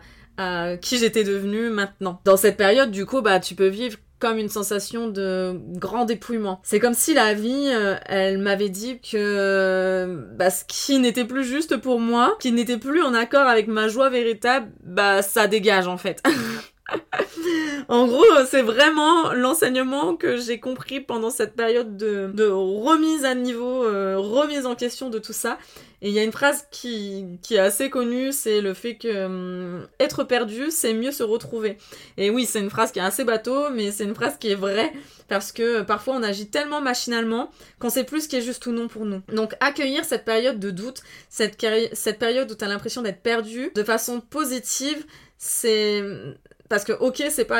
qui 0.81 0.97
j'étais 0.97 1.23
devenue 1.23 1.69
maintenant. 1.69 2.19
Dans 2.25 2.35
cette 2.35 2.57
période, 2.57 2.91
du 2.91 3.05
coup, 3.05 3.21
bah, 3.21 3.39
tu 3.39 3.55
peux 3.55 3.67
vivre 3.67 3.97
comme 4.19 4.37
une 4.37 4.49
sensation 4.49 5.07
de 5.07 5.59
grand 5.77 6.05
dépouillement. 6.05 6.59
C'est 6.63 6.79
comme 6.79 6.93
si 6.93 7.13
la 7.13 7.33
vie, 7.33 7.69
euh, 7.71 7.95
elle 8.05 8.37
m'avait 8.37 8.69
dit 8.69 8.99
que 8.99 10.25
bah, 10.35 10.49
ce 10.49 10.63
qui 10.65 10.99
n'était 10.99 11.25
plus 11.25 11.43
juste 11.43 11.77
pour 11.77 11.99
moi, 11.99 12.35
qui 12.39 12.51
n'était 12.51 12.77
plus 12.77 13.01
en 13.01 13.13
accord 13.13 13.47
avec 13.47 13.67
ma 13.67 13.87
joie 13.87 14.09
véritable, 14.09 14.67
bah 14.83 15.21
ça 15.21 15.47
dégage 15.47 15.87
en 15.87 15.97
fait. 15.97 16.23
en 17.87 18.07
gros, 18.07 18.23
c'est 18.47 18.61
vraiment 18.61 19.33
l'enseignement 19.33 20.15
que 20.15 20.37
j'ai 20.37 20.59
compris 20.59 20.99
pendant 21.01 21.29
cette 21.29 21.55
période 21.55 21.97
de, 21.97 22.49
remise 22.49 23.25
à 23.25 23.35
niveau, 23.35 23.83
euh, 23.85 24.17
remise 24.17 24.65
en 24.65 24.75
question 24.75 25.09
de 25.09 25.19
tout 25.19 25.33
ça. 25.33 25.57
Et 26.01 26.09
il 26.09 26.13
y 26.13 26.19
a 26.19 26.23
une 26.23 26.31
phrase 26.31 26.67
qui, 26.71 27.39
est 27.49 27.57
assez 27.57 27.89
connue, 27.89 28.31
c'est 28.31 28.61
le 28.61 28.73
fait 28.73 28.95
que 28.95 29.25
hum, 29.25 29.87
être 29.99 30.23
perdu, 30.23 30.69
c'est 30.69 30.93
mieux 30.93 31.11
se 31.11 31.23
retrouver. 31.23 31.77
Et 32.17 32.29
oui, 32.29 32.45
c'est 32.45 32.59
une 32.59 32.69
phrase 32.69 32.91
qui 32.91 32.99
est 32.99 33.03
assez 33.03 33.23
bateau, 33.23 33.69
mais 33.71 33.91
c'est 33.91 34.03
une 34.03 34.13
phrase 34.13 34.37
qui 34.37 34.51
est 34.51 34.55
vraie, 34.55 34.91
parce 35.27 35.51
que 35.51 35.81
parfois 35.81 36.15
on 36.15 36.23
agit 36.23 36.47
tellement 36.47 36.81
machinalement 36.81 37.49
qu'on 37.79 37.89
sait 37.89 38.03
plus 38.03 38.21
ce 38.21 38.27
qui 38.27 38.35
est 38.35 38.41
juste 38.41 38.65
ou 38.67 38.71
non 38.71 38.87
pour 38.87 39.05
nous. 39.05 39.21
Donc 39.33 39.55
accueillir 39.59 40.05
cette 40.05 40.25
période 40.25 40.59
de 40.59 40.69
doute, 40.69 41.01
cette, 41.29 41.65
cette 41.93 42.19
période 42.19 42.51
où 42.51 42.55
tu 42.55 42.63
as 42.63 42.67
l'impression 42.67 43.01
d'être 43.01 43.21
perdu, 43.21 43.71
de 43.73 43.83
façon 43.83 44.21
positive, 44.21 45.05
c'est 45.37 46.03
parce 46.75 46.83
que 46.83 46.91
ok 46.91 47.23
c'est 47.29 47.45
pas 47.45 47.59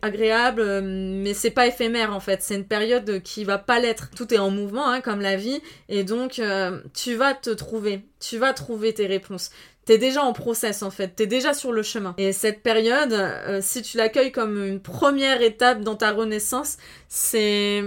agréable 0.00 0.62
euh, 0.62 0.80
mais 0.82 1.34
c'est 1.34 1.50
pas 1.50 1.66
éphémère 1.66 2.14
en 2.14 2.20
fait. 2.20 2.40
C'est 2.40 2.54
une 2.54 2.64
période 2.64 3.20
qui 3.22 3.44
va 3.44 3.58
pas 3.58 3.78
l'être. 3.78 4.08
Tout 4.16 4.32
est 4.32 4.38
en 4.38 4.48
mouvement 4.48 4.88
hein, 4.88 5.02
comme 5.02 5.20
la 5.20 5.36
vie. 5.36 5.60
Et 5.90 6.04
donc 6.04 6.38
euh, 6.38 6.80
tu 6.94 7.16
vas 7.16 7.34
te 7.34 7.50
trouver. 7.50 8.00
Tu 8.18 8.38
vas 8.38 8.54
trouver 8.54 8.94
tes 8.94 9.04
réponses. 9.04 9.50
T'es 9.84 9.98
déjà 9.98 10.22
en 10.22 10.32
process 10.32 10.82
en 10.82 10.90
fait, 10.90 11.08
t'es 11.08 11.26
déjà 11.26 11.52
sur 11.52 11.70
le 11.70 11.82
chemin. 11.82 12.14
Et 12.16 12.32
cette 12.32 12.62
période, 12.62 13.12
euh, 13.12 13.60
si 13.60 13.82
tu 13.82 13.98
l'accueilles 13.98 14.32
comme 14.32 14.64
une 14.64 14.80
première 14.80 15.42
étape 15.42 15.82
dans 15.82 15.96
ta 15.96 16.12
renaissance, 16.12 16.78
c'est 17.08 17.84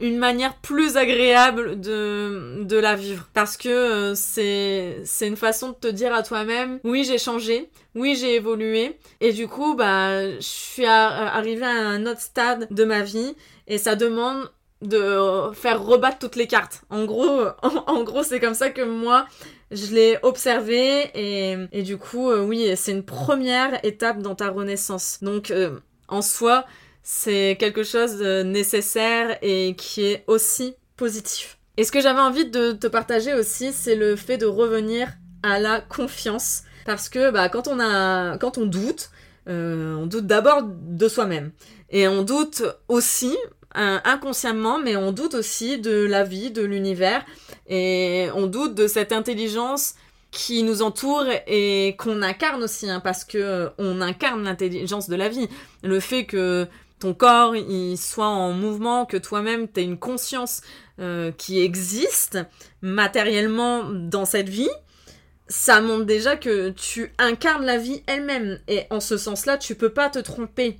une 0.00 0.18
manière 0.18 0.56
plus 0.56 0.96
agréable 0.96 1.80
de, 1.80 2.62
de 2.62 2.76
la 2.76 2.94
vivre. 2.94 3.28
Parce 3.34 3.56
que 3.56 3.68
euh, 3.68 4.14
c'est, 4.14 5.26
une 5.26 5.36
façon 5.36 5.70
de 5.70 5.74
te 5.74 5.88
dire 5.88 6.14
à 6.14 6.22
toi-même, 6.22 6.78
oui, 6.84 7.04
j'ai 7.04 7.18
changé, 7.18 7.70
oui, 7.94 8.16
j'ai 8.16 8.36
évolué. 8.36 8.98
Et 9.20 9.32
du 9.32 9.48
coup, 9.48 9.74
bah, 9.74 10.30
je 10.30 10.40
suis 10.40 10.84
arrivée 10.86 11.66
à 11.66 11.88
un 11.88 12.06
autre 12.06 12.20
stade 12.20 12.68
de 12.70 12.84
ma 12.84 13.02
vie. 13.02 13.34
Et 13.66 13.78
ça 13.78 13.96
demande 13.96 14.50
de 14.80 15.50
faire 15.54 15.82
rebattre 15.82 16.18
toutes 16.18 16.36
les 16.36 16.46
cartes. 16.46 16.82
En 16.90 17.04
gros, 17.04 17.48
en, 17.62 18.02
gros, 18.04 18.22
c'est 18.22 18.40
comme 18.40 18.54
ça 18.54 18.70
que 18.70 18.82
moi, 18.82 19.26
je 19.70 19.94
l'ai 19.94 20.18
observé 20.22 21.10
et, 21.14 21.56
et 21.72 21.82
du 21.82 21.98
coup, 21.98 22.30
euh, 22.30 22.44
oui, 22.44 22.70
c'est 22.76 22.92
une 22.92 23.04
première 23.04 23.84
étape 23.84 24.20
dans 24.20 24.34
ta 24.34 24.50
renaissance. 24.50 25.18
Donc, 25.22 25.50
euh, 25.50 25.78
en 26.08 26.22
soi, 26.22 26.64
c'est 27.10 27.56
quelque 27.58 27.84
chose 27.84 28.18
de 28.18 28.42
nécessaire 28.42 29.38
et 29.40 29.74
qui 29.78 30.04
est 30.04 30.24
aussi 30.26 30.74
positif. 30.98 31.56
Et 31.78 31.84
ce 31.84 31.90
que 31.90 32.02
j'avais 32.02 32.20
envie 32.20 32.44
de 32.44 32.72
te 32.72 32.86
partager 32.86 33.32
aussi, 33.32 33.72
c'est 33.72 33.96
le 33.96 34.14
fait 34.14 34.36
de 34.36 34.44
revenir 34.44 35.08
à 35.42 35.58
la 35.58 35.80
confiance. 35.80 36.64
Parce 36.84 37.08
que 37.08 37.30
bah, 37.30 37.48
quand, 37.48 37.66
on 37.66 37.80
a, 37.80 38.36
quand 38.36 38.58
on 38.58 38.66
doute, 38.66 39.08
euh, 39.48 39.94
on 39.94 40.04
doute 40.04 40.26
d'abord 40.26 40.64
de 40.64 41.08
soi-même. 41.08 41.50
Et 41.88 42.06
on 42.08 42.24
doute 42.24 42.62
aussi, 42.88 43.34
inconsciemment, 43.74 44.78
mais 44.78 44.94
on 44.96 45.10
doute 45.10 45.32
aussi 45.32 45.78
de 45.78 46.04
la 46.04 46.24
vie, 46.24 46.50
de 46.50 46.62
l'univers. 46.62 47.24
Et 47.68 48.28
on 48.34 48.46
doute 48.46 48.74
de 48.74 48.86
cette 48.86 49.12
intelligence 49.12 49.94
qui 50.30 50.62
nous 50.62 50.82
entoure 50.82 51.24
et 51.46 51.96
qu'on 51.98 52.20
incarne 52.20 52.62
aussi, 52.62 52.90
hein, 52.90 53.00
parce 53.00 53.24
que 53.24 53.70
on 53.78 54.02
incarne 54.02 54.44
l'intelligence 54.44 55.08
de 55.08 55.16
la 55.16 55.30
vie. 55.30 55.48
Le 55.82 56.00
fait 56.00 56.26
que 56.26 56.68
ton 56.98 57.14
corps 57.14 57.56
il 57.56 57.96
soit 57.96 58.26
en 58.26 58.52
mouvement, 58.52 59.06
que 59.06 59.16
toi-même 59.16 59.68
tu 59.70 59.82
une 59.82 59.98
conscience 59.98 60.62
euh, 61.00 61.30
qui 61.32 61.60
existe 61.60 62.38
matériellement 62.82 63.84
dans 63.84 64.24
cette 64.24 64.48
vie, 64.48 64.70
ça 65.48 65.80
montre 65.80 66.04
déjà 66.04 66.36
que 66.36 66.70
tu 66.70 67.12
incarnes 67.18 67.64
la 67.64 67.78
vie 67.78 68.02
elle-même. 68.06 68.58
Et 68.68 68.82
en 68.90 69.00
ce 69.00 69.16
sens-là, 69.16 69.56
tu 69.58 69.74
peux 69.74 69.90
pas 69.90 70.10
te 70.10 70.18
tromper. 70.18 70.78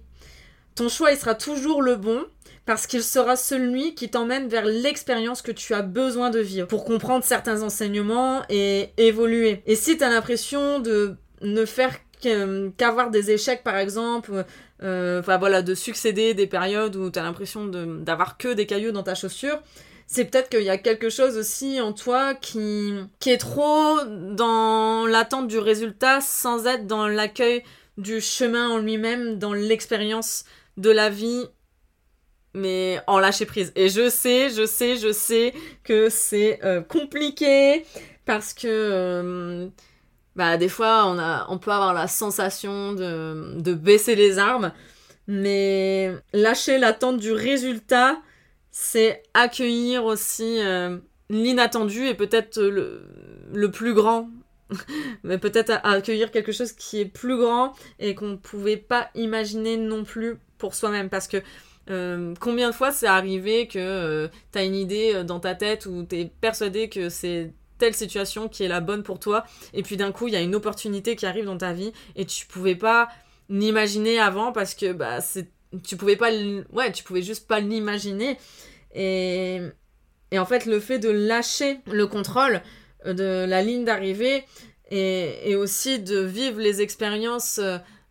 Ton 0.74 0.88
choix, 0.88 1.12
il 1.12 1.18
sera 1.18 1.34
toujours 1.34 1.82
le 1.82 1.96
bon 1.96 2.24
parce 2.66 2.86
qu'il 2.86 3.02
sera 3.02 3.34
celui 3.34 3.94
qui 3.94 4.10
t'emmène 4.10 4.46
vers 4.46 4.66
l'expérience 4.66 5.40
que 5.40 5.52
tu 5.52 5.72
as 5.72 5.82
besoin 5.82 6.30
de 6.30 6.38
vivre 6.38 6.68
pour 6.68 6.84
comprendre 6.84 7.24
certains 7.24 7.62
enseignements 7.62 8.42
et 8.50 8.90
évoluer. 8.98 9.62
Et 9.66 9.74
si 9.74 9.96
tu 9.96 10.04
l'impression 10.04 10.78
de 10.78 11.16
ne 11.40 11.64
faire 11.64 11.96
qu'avoir 12.18 13.10
des 13.10 13.30
échecs 13.30 13.62
par 13.62 13.76
exemple, 13.76 14.44
euh, 14.82 15.20
enfin 15.20 15.38
voilà, 15.38 15.62
de 15.62 15.74
succéder 15.74 16.34
des 16.34 16.46
périodes 16.46 16.96
où 16.96 17.10
tu 17.10 17.18
as 17.18 17.22
l'impression 17.22 17.66
d'avoir 17.66 18.38
que 18.38 18.52
des 18.52 18.66
cailloux 18.66 18.92
dans 18.92 19.02
ta 19.02 19.14
chaussure, 19.14 19.60
c'est 20.06 20.24
peut-être 20.24 20.48
qu'il 20.48 20.62
y 20.62 20.70
a 20.70 20.78
quelque 20.78 21.10
chose 21.10 21.36
aussi 21.36 21.80
en 21.80 21.92
toi 21.92 22.34
qui, 22.34 22.94
qui 23.20 23.30
est 23.30 23.38
trop 23.38 23.98
dans 24.04 25.06
l'attente 25.06 25.48
du 25.48 25.58
résultat 25.58 26.20
sans 26.20 26.66
être 26.66 26.86
dans 26.86 27.06
l'accueil 27.06 27.62
du 27.98 28.20
chemin 28.20 28.70
en 28.70 28.78
lui-même, 28.78 29.38
dans 29.38 29.52
l'expérience 29.52 30.44
de 30.78 30.90
la 30.90 31.10
vie, 31.10 31.44
mais 32.54 33.00
en 33.06 33.18
lâcher 33.18 33.44
prise. 33.44 33.72
Et 33.76 33.88
je 33.88 34.08
sais, 34.08 34.48
je 34.50 34.64
sais, 34.64 34.96
je 34.96 35.12
sais 35.12 35.52
que 35.84 36.08
c'est 36.08 36.60
euh, 36.64 36.80
compliqué 36.80 37.84
parce 38.24 38.54
que 38.54 38.66
euh, 38.66 39.68
bah, 40.38 40.56
des 40.56 40.68
fois 40.68 41.04
on, 41.48 41.58
peut 41.58 41.72
avoir 41.72 41.92
la 41.92 42.06
sensation 42.06 42.92
de, 42.92 43.74
baisser 43.74 44.14
les 44.14 44.38
armes, 44.38 44.72
mais 45.26 46.14
lâcher 46.32 46.78
l'attente 46.78 47.18
du 47.18 47.32
résultat, 47.32 48.22
c'est 48.70 49.24
accueillir 49.34 50.04
aussi 50.04 50.60
euh, 50.60 50.98
l'inattendu 51.28 52.06
et 52.06 52.14
peut-être 52.14 52.62
le, 52.62 53.70
plus 53.72 53.94
grand. 53.94 54.30
Mais 55.24 55.38
peut-être 55.38 55.80
accueillir 55.82 56.30
quelque 56.30 56.52
chose 56.52 56.72
qui 56.72 57.00
est 57.00 57.06
plus 57.06 57.38
grand 57.38 57.72
et 57.98 58.14
qu'on 58.14 58.28
ne 58.28 58.36
pouvait 58.36 58.76
pas 58.76 59.08
imaginer 59.14 59.78
non 59.78 60.04
plus 60.04 60.36
pour 60.58 60.74
soi-même. 60.74 61.08
Parce 61.08 61.26
que 61.26 61.38
euh, 61.90 62.34
combien 62.38 62.68
de 62.68 62.74
fois 62.74 62.92
c'est 62.92 63.06
arrivé 63.06 63.66
que 63.66 63.78
euh, 63.78 64.28
tu 64.52 64.58
as 64.58 64.64
une 64.64 64.74
idée 64.74 65.24
dans 65.24 65.40
ta 65.40 65.54
tête 65.54 65.86
ou 65.86 66.04
tu 66.04 66.20
es 66.20 66.30
persuadé 66.40 66.90
que 66.90 67.08
c'est 67.08 67.54
telle 67.78 67.94
situation 67.94 68.48
qui 68.48 68.64
est 68.64 68.68
la 68.68 68.80
bonne 68.80 69.02
pour 69.02 69.18
toi. 69.18 69.44
Et 69.72 69.82
puis 69.82 69.96
d'un 69.96 70.12
coup 70.12 70.28
il 70.28 70.34
y 70.34 70.36
a 70.36 70.40
une 70.40 70.54
opportunité 70.54 71.16
qui 71.16 71.26
arrive 71.26 71.44
dans 71.44 71.58
ta 71.58 71.72
vie 71.72 71.92
et 72.16 72.24
tu 72.24 72.46
pouvais 72.46 72.74
pas 72.74 73.08
l'imaginer 73.48 74.18
avant 74.18 74.52
parce 74.52 74.74
que 74.74 74.92
bah 74.92 75.20
c'est 75.20 75.48
tu 75.86 75.96
pouvais 75.96 76.16
pas 76.16 76.30
ouais 76.72 76.92
tu 76.92 77.04
pouvais 77.04 77.22
juste 77.22 77.46
pas 77.46 77.60
l'imaginer. 77.60 78.36
Et 78.94 79.60
et 80.30 80.38
en 80.38 80.46
fait 80.46 80.66
le 80.66 80.80
fait 80.80 80.98
de 80.98 81.08
lâcher 81.08 81.78
le 81.90 82.06
contrôle 82.06 82.62
euh, 83.06 83.14
de 83.14 83.48
la 83.48 83.62
ligne 83.62 83.84
d'arrivée 83.84 84.44
et, 84.90 85.50
et, 85.50 85.54
aussi 85.54 85.98
de 85.98 86.18
vivre 86.18 86.60
les 86.60 86.80
expériences 86.80 87.60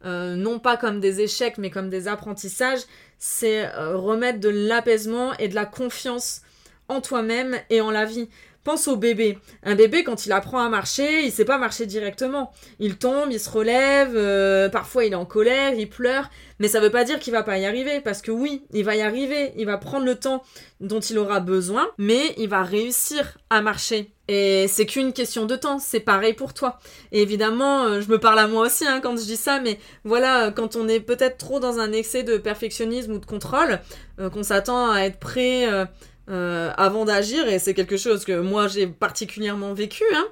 euh, 0.05 0.35
non 0.35 0.59
pas 0.59 0.77
comme 0.77 0.99
des 0.99 1.21
échecs 1.21 1.57
mais 1.57 1.71
comme 1.71 1.89
des 1.89 2.07
apprentissages 2.07 2.81
c'est 3.17 3.67
remettre 3.75 4.39
de 4.39 4.49
l'apaisement 4.49 5.33
et 5.37 5.47
de 5.47 5.55
la 5.55 5.65
confiance 5.65 6.41
en 6.89 7.01
toi-même 7.01 7.57
et 7.69 7.81
en 7.81 7.91
la 7.91 8.05
vie 8.05 8.29
Pense 8.67 8.89
au 8.89 8.97
bébé. 8.97 9.37
Un 9.63 9.75
bébé, 9.75 10.03
quand 10.03 10.25
il 10.25 10.33
apprend 10.33 10.59
à 10.59 10.67
marcher, 10.67 11.23
il 11.23 11.31
sait 11.31 11.45
pas 11.45 11.57
marcher 11.57 11.85
directement. 11.85 12.51
Il 12.79 12.97
tombe, 12.97 13.31
il 13.31 13.39
se 13.39 13.49
relève, 13.49 14.11
euh, 14.13 14.67
parfois 14.67 15.05
il 15.05 15.13
est 15.13 15.15
en 15.15 15.23
colère, 15.23 15.73
il 15.73 15.87
pleure, 15.87 16.29
mais 16.59 16.67
ça 16.67 16.81
veut 16.81 16.89
pas 16.89 17.05
dire 17.05 17.17
qu'il 17.17 17.31
va 17.31 17.43
pas 17.43 17.57
y 17.57 17.65
arriver, 17.65 18.01
parce 18.01 18.21
que 18.21 18.29
oui, 18.29 18.65
il 18.73 18.83
va 18.83 18.97
y 18.97 19.01
arriver, 19.01 19.53
il 19.55 19.65
va 19.65 19.77
prendre 19.77 20.05
le 20.05 20.15
temps 20.15 20.43
dont 20.81 20.99
il 20.99 21.17
aura 21.17 21.39
besoin, 21.39 21.87
mais 21.97 22.33
il 22.37 22.49
va 22.49 22.61
réussir 22.61 23.37
à 23.49 23.61
marcher. 23.61 24.11
Et 24.27 24.67
c'est 24.67 24.85
qu'une 24.85 25.13
question 25.13 25.45
de 25.45 25.55
temps, 25.55 25.79
c'est 25.79 26.01
pareil 26.01 26.33
pour 26.33 26.53
toi. 26.53 26.77
Et 27.13 27.21
évidemment, 27.21 27.85
euh, 27.85 28.01
je 28.01 28.09
me 28.09 28.19
parle 28.19 28.39
à 28.39 28.47
moi 28.47 28.65
aussi 28.65 28.85
hein, 28.85 28.99
quand 29.01 29.15
je 29.15 29.23
dis 29.23 29.37
ça, 29.37 29.61
mais 29.61 29.79
voilà, 30.03 30.51
quand 30.51 30.75
on 30.75 30.89
est 30.89 30.99
peut-être 30.99 31.37
trop 31.37 31.61
dans 31.61 31.79
un 31.79 31.93
excès 31.93 32.23
de 32.23 32.35
perfectionnisme 32.37 33.13
ou 33.13 33.19
de 33.19 33.25
contrôle, 33.25 33.79
euh, 34.19 34.29
qu'on 34.29 34.43
s'attend 34.43 34.91
à 34.91 35.03
être 35.03 35.19
prêt 35.19 35.71
euh, 35.71 35.85
avant 36.29 37.05
d'agir, 37.05 37.47
et 37.47 37.59
c'est 37.59 37.73
quelque 37.73 37.97
chose 37.97 38.25
que 38.25 38.39
moi 38.39 38.67
j'ai 38.67 38.87
particulièrement 38.87 39.73
vécu. 39.73 40.03
Hein. 40.13 40.25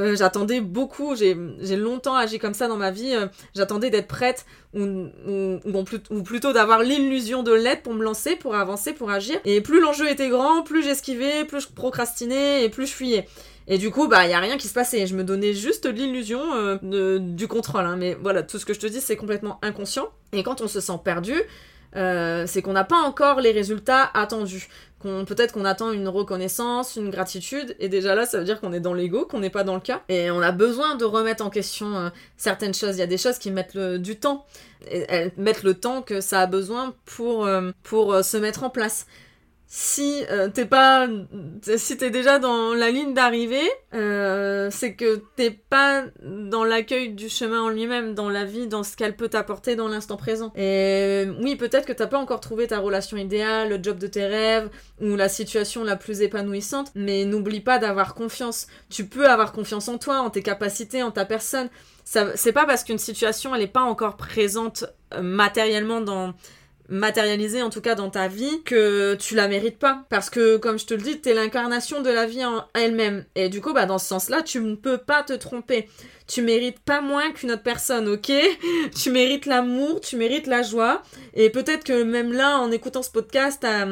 Euh, 0.00 0.16
j'attendais 0.16 0.60
beaucoup, 0.60 1.14
j'ai 1.14 1.36
longtemps 1.76 2.16
agi 2.16 2.40
comme 2.40 2.54
ça 2.54 2.66
dans 2.66 2.76
ma 2.76 2.90
vie, 2.90 3.14
euh, 3.14 3.28
j'attendais 3.54 3.90
d'être 3.90 4.08
prête 4.08 4.44
ou, 4.74 5.08
plutôt 6.24 6.52
d'avoir 6.52 6.82
l'illusion 6.82 7.44
de 7.44 7.52
l'être 7.52 7.84
pour 7.84 7.94
me 7.94 8.02
lancer, 8.02 8.34
pour 8.34 8.56
avancer, 8.56 8.92
pour 8.92 9.10
agir. 9.10 9.38
Et 9.44 9.60
plus 9.60 9.80
l'enjeu 9.80 10.10
était 10.10 10.28
grand, 10.28 10.64
plus 10.64 10.82
j'esquivais, 10.82 11.44
plus 11.44 11.60
je 11.60 11.68
procrastinais 11.68 12.64
et 12.64 12.68
plus 12.70 12.88
je 12.88 12.92
fuyais. 12.92 13.28
Et 13.68 13.78
du 13.78 13.92
coup, 13.92 14.08
bah, 14.08 14.26
y 14.26 14.32
a 14.32 14.40
rien 14.40 14.56
qui 14.56 14.66
se 14.66 14.74
passait. 14.74 15.06
Je 15.06 15.14
me 15.14 15.22
donnais 15.22 15.54
juste 15.54 15.86
l'illusion 15.86 16.42
du 16.82 17.48
contrôle. 17.48 17.84
Hein. 17.86 17.96
Mais 17.96 18.14
voilà, 18.20 18.42
tout 18.42 18.58
ce 18.58 18.66
que 18.66 18.74
je 18.74 18.80
te 18.80 18.86
dis, 18.86 19.00
c'est 19.00 19.16
complètement 19.16 19.58
inconscient. 19.62 20.08
Et 20.32 20.42
quand 20.42 20.60
on 20.60 20.68
se 20.68 20.80
sent 20.80 20.98
perdu, 21.02 21.34
euh, 21.96 22.44
c'est 22.46 22.62
qu'on 22.62 22.72
n'a 22.72 22.84
pas 22.84 23.00
encore 23.00 23.40
les 23.40 23.52
résultats 23.52 24.10
attendus. 24.14 24.68
Qu'on, 24.98 25.24
peut-être 25.24 25.52
qu'on 25.52 25.64
attend 25.64 25.92
une 25.92 26.08
reconnaissance, 26.08 26.96
une 26.96 27.10
gratitude, 27.10 27.76
et 27.78 27.88
déjà 27.88 28.14
là, 28.14 28.24
ça 28.24 28.38
veut 28.38 28.44
dire 28.44 28.60
qu'on 28.60 28.72
est 28.72 28.80
dans 28.80 28.94
l'ego, 28.94 29.26
qu'on 29.26 29.40
n'est 29.40 29.50
pas 29.50 29.64
dans 29.64 29.74
le 29.74 29.80
cas. 29.80 30.02
Et 30.08 30.30
on 30.30 30.40
a 30.40 30.52
besoin 30.52 30.96
de 30.96 31.04
remettre 31.04 31.44
en 31.44 31.50
question 31.50 31.96
euh, 31.96 32.08
certaines 32.36 32.74
choses. 32.74 32.96
Il 32.96 33.00
y 33.00 33.02
a 33.02 33.06
des 33.06 33.18
choses 33.18 33.38
qui 33.38 33.50
mettent 33.50 33.76
du 33.76 34.16
temps. 34.16 34.46
Et 34.90 35.04
elles 35.08 35.32
mettent 35.36 35.62
le 35.62 35.74
temps 35.74 36.02
que 36.02 36.20
ça 36.20 36.40
a 36.40 36.46
besoin 36.46 36.94
pour, 37.04 37.46
euh, 37.46 37.70
pour 37.82 38.24
se 38.24 38.36
mettre 38.36 38.64
en 38.64 38.70
place 38.70 39.06
si 39.66 40.24
euh, 40.30 40.48
t'es 40.48 40.66
pas 40.66 41.08
si 41.62 41.96
t'es 41.96 42.10
déjà 42.10 42.38
dans 42.38 42.74
la 42.74 42.90
ligne 42.90 43.14
d'arrivée 43.14 43.68
euh, 43.94 44.68
c'est 44.70 44.94
que 44.94 45.22
t'es 45.36 45.50
pas 45.50 46.04
dans 46.22 46.64
l'accueil 46.64 47.10
du 47.10 47.28
chemin 47.28 47.62
en 47.62 47.68
lui-même 47.70 48.14
dans 48.14 48.28
la 48.28 48.44
vie 48.44 48.68
dans 48.68 48.82
ce 48.82 48.96
qu'elle 48.96 49.16
peut 49.16 49.28
t'apporter 49.28 49.74
dans 49.74 49.88
l'instant 49.88 50.16
présent. 50.16 50.52
Et 50.54 51.26
oui 51.42 51.56
peut-être 51.56 51.86
que 51.86 51.92
t'as 51.92 52.06
pas 52.06 52.18
encore 52.18 52.40
trouvé 52.40 52.66
ta 52.66 52.78
relation 52.78 53.16
idéale 53.16 53.70
le 53.70 53.82
job 53.82 53.98
de 53.98 54.06
tes 54.06 54.26
rêves 54.26 54.68
ou 55.00 55.16
la 55.16 55.28
situation 55.28 55.82
la 55.82 55.96
plus 55.96 56.20
épanouissante 56.20 56.92
mais 56.94 57.24
n'oublie 57.24 57.60
pas 57.60 57.78
d'avoir 57.78 58.14
confiance. 58.14 58.66
Tu 58.90 59.06
peux 59.06 59.28
avoir 59.28 59.52
confiance 59.52 59.88
en 59.88 59.98
toi 59.98 60.20
en 60.20 60.30
tes 60.30 60.42
capacités 60.42 61.02
en 61.02 61.10
ta 61.10 61.24
personne. 61.24 61.68
C'est 62.04 62.52
pas 62.52 62.66
parce 62.66 62.84
qu'une 62.84 62.98
situation 62.98 63.54
elle 63.54 63.62
est 63.62 63.66
pas 63.66 63.82
encore 63.82 64.16
présente 64.16 64.84
euh, 65.14 65.22
matériellement 65.22 66.00
dans 66.00 66.34
matérialisée 66.88 67.62
en 67.62 67.70
tout 67.70 67.80
cas 67.80 67.94
dans 67.94 68.10
ta 68.10 68.28
vie 68.28 68.62
que 68.64 69.14
tu 69.14 69.34
la 69.34 69.48
mérites 69.48 69.78
pas. 69.78 70.04
Parce 70.10 70.30
que 70.30 70.56
comme 70.56 70.78
je 70.78 70.86
te 70.86 70.94
le 70.94 71.00
dis 71.00 71.20
t'es 71.20 71.34
l'incarnation 71.34 72.02
de 72.02 72.10
la 72.10 72.26
vie 72.26 72.44
en 72.44 72.64
elle-même. 72.74 73.24
Et 73.34 73.48
du 73.48 73.60
coup 73.60 73.72
bah 73.72 73.86
dans 73.86 73.98
ce 73.98 74.06
sens 74.06 74.28
là 74.28 74.42
tu 74.42 74.60
ne 74.60 74.74
peux 74.74 74.98
pas 74.98 75.22
te 75.22 75.32
tromper. 75.32 75.88
Tu 76.26 76.42
mérites 76.42 76.80
pas 76.80 77.00
moins 77.00 77.32
qu'une 77.32 77.52
autre 77.52 77.62
personne 77.62 78.08
ok? 78.08 78.32
Tu 78.96 79.10
mérites 79.10 79.46
l'amour 79.46 80.00
tu 80.00 80.16
mérites 80.16 80.46
la 80.46 80.62
joie. 80.62 81.02
Et 81.34 81.50
peut-être 81.50 81.84
que 81.84 82.02
même 82.02 82.32
là 82.32 82.58
en 82.58 82.70
écoutant 82.70 83.02
ce 83.02 83.10
podcast 83.10 83.58
t'as 83.62 83.86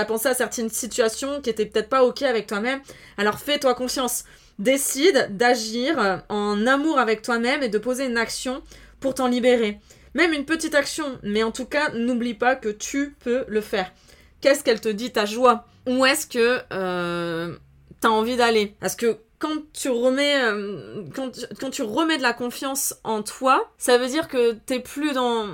as 0.00 0.04
pensé 0.04 0.28
à 0.28 0.34
certaines 0.34 0.70
situations 0.70 1.40
qui 1.40 1.50
étaient 1.50 1.66
peut-être 1.66 1.88
pas 1.88 2.04
ok 2.04 2.22
avec 2.22 2.46
toi-même. 2.46 2.80
Alors 3.18 3.38
fais-toi 3.38 3.74
confiance. 3.74 4.24
Décide 4.58 5.36
d'agir 5.36 6.22
en 6.30 6.66
amour 6.66 6.98
avec 6.98 7.20
toi-même 7.20 7.62
et 7.62 7.68
de 7.68 7.76
poser 7.76 8.06
une 8.06 8.16
action 8.16 8.62
pour 9.00 9.12
t'en 9.14 9.26
libérer 9.26 9.78
même 10.16 10.32
une 10.32 10.46
petite 10.46 10.74
action, 10.74 11.18
mais 11.22 11.42
en 11.42 11.52
tout 11.52 11.66
cas, 11.66 11.90
n'oublie 11.90 12.32
pas 12.32 12.56
que 12.56 12.70
tu 12.70 13.14
peux 13.20 13.44
le 13.48 13.60
faire. 13.60 13.92
Qu'est-ce 14.40 14.64
qu'elle 14.64 14.80
te 14.80 14.88
dit, 14.88 15.12
ta 15.12 15.26
joie? 15.26 15.66
Où 15.86 16.06
est-ce 16.06 16.26
que 16.26 16.60
euh, 16.72 17.54
t'as 18.00 18.08
envie 18.08 18.36
d'aller? 18.36 18.74
Parce 18.80 18.96
que 18.96 19.18
quand 19.38 19.56
tu 19.74 19.90
remets 19.90 20.42
euh, 20.42 21.04
quand, 21.14 21.70
tu 21.70 21.82
remets 21.82 22.16
de 22.16 22.22
la 22.22 22.32
confiance 22.32 22.94
en 23.04 23.22
toi, 23.22 23.70
ça 23.76 23.98
veut 23.98 24.08
dire 24.08 24.28
que 24.28 24.52
t'es 24.52 24.80
plus 24.80 25.12
dans 25.12 25.46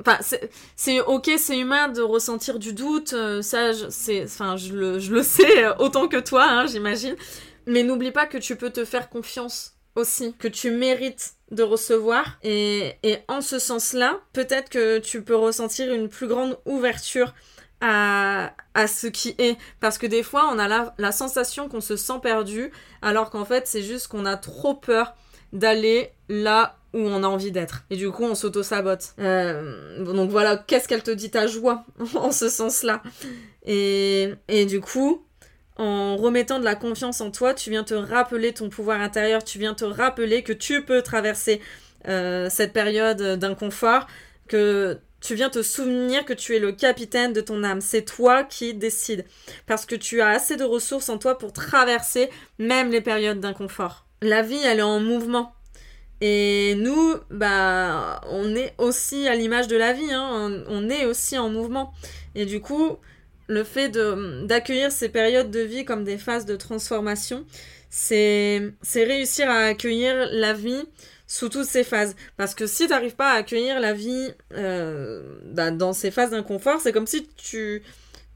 enfin 0.00 0.18
c'est 0.74 1.00
ok, 1.00 1.30
c'est 1.38 1.58
humain 1.58 1.86
de 1.88 2.02
ressentir 2.02 2.58
du 2.58 2.72
doute, 2.72 3.12
euh, 3.12 3.40
ça 3.40 3.70
c'est 3.90 4.24
enfin 4.24 4.56
je 4.56 4.72
le, 4.74 4.98
je 4.98 5.14
le 5.14 5.22
sais 5.22 5.68
autant 5.78 6.08
que 6.08 6.16
toi 6.16 6.44
hein, 6.44 6.66
j'imagine, 6.66 7.14
mais 7.66 7.84
n'oublie 7.84 8.10
pas 8.10 8.26
que 8.26 8.38
tu 8.38 8.56
peux 8.56 8.70
te 8.70 8.84
faire 8.84 9.08
confiance 9.08 9.74
aussi 9.96 10.34
que 10.38 10.48
tu 10.48 10.70
mérites 10.70 11.34
de 11.50 11.62
recevoir. 11.62 12.38
Et, 12.42 12.94
et 13.02 13.18
en 13.28 13.40
ce 13.40 13.58
sens-là, 13.58 14.20
peut-être 14.32 14.68
que 14.68 14.98
tu 14.98 15.22
peux 15.22 15.36
ressentir 15.36 15.92
une 15.92 16.08
plus 16.08 16.28
grande 16.28 16.58
ouverture 16.64 17.34
à, 17.80 18.52
à 18.74 18.86
ce 18.86 19.06
qui 19.06 19.34
est. 19.38 19.56
Parce 19.80 19.98
que 19.98 20.06
des 20.06 20.22
fois, 20.22 20.50
on 20.52 20.58
a 20.58 20.92
la, 20.96 21.12
sensation 21.12 21.68
qu'on 21.68 21.80
se 21.80 21.96
sent 21.96 22.20
perdu, 22.22 22.70
alors 23.02 23.30
qu'en 23.30 23.44
fait, 23.44 23.66
c'est 23.66 23.82
juste 23.82 24.08
qu'on 24.08 24.26
a 24.26 24.36
trop 24.36 24.74
peur 24.74 25.14
d'aller 25.52 26.12
là 26.28 26.76
où 26.92 26.98
on 26.98 27.22
a 27.22 27.26
envie 27.26 27.52
d'être. 27.52 27.84
Et 27.90 27.96
du 27.96 28.10
coup, 28.10 28.24
on 28.24 28.34
s'auto-sabote. 28.34 29.14
Euh, 29.18 30.04
donc 30.04 30.30
voilà, 30.30 30.56
qu'est-ce 30.56 30.88
qu'elle 30.88 31.02
te 31.02 31.10
dit 31.10 31.30
ta 31.30 31.46
joie 31.46 31.84
en 32.14 32.32
ce 32.32 32.48
sens-là? 32.48 33.02
Et, 33.64 34.32
et 34.48 34.66
du 34.66 34.80
coup, 34.80 35.24
en 35.80 36.16
remettant 36.16 36.58
de 36.58 36.64
la 36.64 36.74
confiance 36.74 37.22
en 37.22 37.30
toi, 37.30 37.54
tu 37.54 37.70
viens 37.70 37.84
te 37.84 37.94
rappeler 37.94 38.52
ton 38.52 38.68
pouvoir 38.68 39.00
intérieur, 39.00 39.42
tu 39.42 39.58
viens 39.58 39.72
te 39.72 39.86
rappeler 39.86 40.42
que 40.42 40.52
tu 40.52 40.84
peux 40.84 41.00
traverser 41.00 41.60
euh, 42.06 42.48
cette 42.50 42.74
période 42.74 43.38
d'inconfort, 43.38 44.06
que 44.46 44.98
tu 45.22 45.34
viens 45.34 45.48
te 45.48 45.62
souvenir 45.62 46.26
que 46.26 46.34
tu 46.34 46.54
es 46.54 46.58
le 46.58 46.72
capitaine 46.72 47.32
de 47.32 47.40
ton 47.40 47.64
âme. 47.64 47.80
C'est 47.80 48.02
toi 48.02 48.44
qui 48.44 48.74
décides. 48.74 49.24
Parce 49.66 49.86
que 49.86 49.94
tu 49.94 50.20
as 50.20 50.28
assez 50.28 50.56
de 50.56 50.64
ressources 50.64 51.08
en 51.08 51.16
toi 51.16 51.38
pour 51.38 51.54
traverser 51.54 52.28
même 52.58 52.90
les 52.90 53.00
périodes 53.00 53.40
d'inconfort. 53.40 54.06
La 54.20 54.42
vie, 54.42 54.60
elle 54.62 54.80
est 54.80 54.82
en 54.82 55.00
mouvement. 55.00 55.54
Et 56.20 56.74
nous, 56.76 57.14
bah, 57.30 58.20
on 58.28 58.54
est 58.54 58.74
aussi 58.76 59.26
à 59.28 59.34
l'image 59.34 59.66
de 59.66 59.76
la 59.76 59.94
vie, 59.94 60.12
hein, 60.12 60.62
on, 60.68 60.90
est 60.90 61.06
aussi 61.06 61.38
en 61.38 61.48
mouvement. 61.48 61.94
Et 62.34 62.44
du 62.44 62.60
coup, 62.60 62.98
le 63.48 63.64
fait 63.64 63.88
d'accueillir 63.88 64.92
ces 64.92 65.08
périodes 65.08 65.50
de 65.50 65.60
vie 65.60 65.84
comme 65.84 66.04
des 66.04 66.18
phases 66.18 66.46
de 66.46 66.56
transformation, 66.56 67.44
c'est 67.90 68.72
réussir 68.94 69.50
à 69.50 69.64
accueillir 69.64 70.28
la 70.30 70.52
vie 70.52 70.84
sous 71.26 71.48
toutes 71.48 71.66
ces 71.66 71.84
phases. 71.84 72.16
Parce 72.36 72.54
que 72.54 72.66
si 72.66 72.84
tu 72.84 72.90
n'arrives 72.90 73.16
pas 73.16 73.32
à 73.32 73.36
accueillir 73.36 73.80
la 73.80 73.92
vie 73.92 74.30
euh, 74.54 75.38
bah, 75.44 75.70
dans 75.70 75.92
ces 75.92 76.10
phases 76.10 76.30
d'inconfort, 76.30 76.80
c'est 76.80 76.92
comme 76.92 77.06
si 77.06 77.28
tu, 77.36 77.82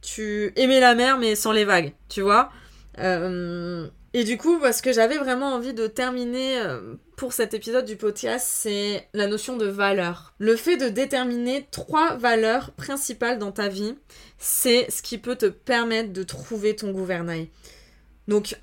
tu 0.01 0.53
aimais 0.57 0.81
la 0.81 0.95
mer 0.95 1.19
mais 1.19 1.35
sans 1.35 1.53
les 1.53 1.65
vagues, 1.65 1.93
tu 2.09 2.21
vois. 2.21 2.51
Euh, 2.99 3.89
et 4.17 4.23
du 4.23 4.39
coup, 4.39 4.61
ce 4.73 4.81
que 4.81 4.93
j'avais 4.93 5.19
vraiment 5.19 5.55
envie 5.55 5.75
de 5.75 5.89
terminer 5.89 6.61
euh, 6.61 6.95
pour 7.17 7.33
cet 7.33 7.53
épisode 7.53 7.85
du 7.85 7.97
podcast, 7.97 8.47
c'est 8.49 9.09
la 9.13 9.27
notion 9.27 9.57
de 9.57 9.67
valeur. 9.67 10.35
Le 10.39 10.55
fait 10.55 10.77
de 10.77 10.89
déterminer 10.89 11.67
trois 11.73 12.15
valeurs 12.17 12.71
principales 12.73 13.41
dans 13.41 13.51
ta 13.51 13.67
vie, 13.67 13.97
c'est 14.39 14.89
ce 14.89 15.03
qui 15.03 15.19
peut 15.19 15.35
te 15.35 15.47
permettre 15.47 16.13
de 16.13 16.23
trouver 16.23 16.77
ton 16.77 16.93
gouvernail. 16.93 17.51
Donc, 18.29 18.57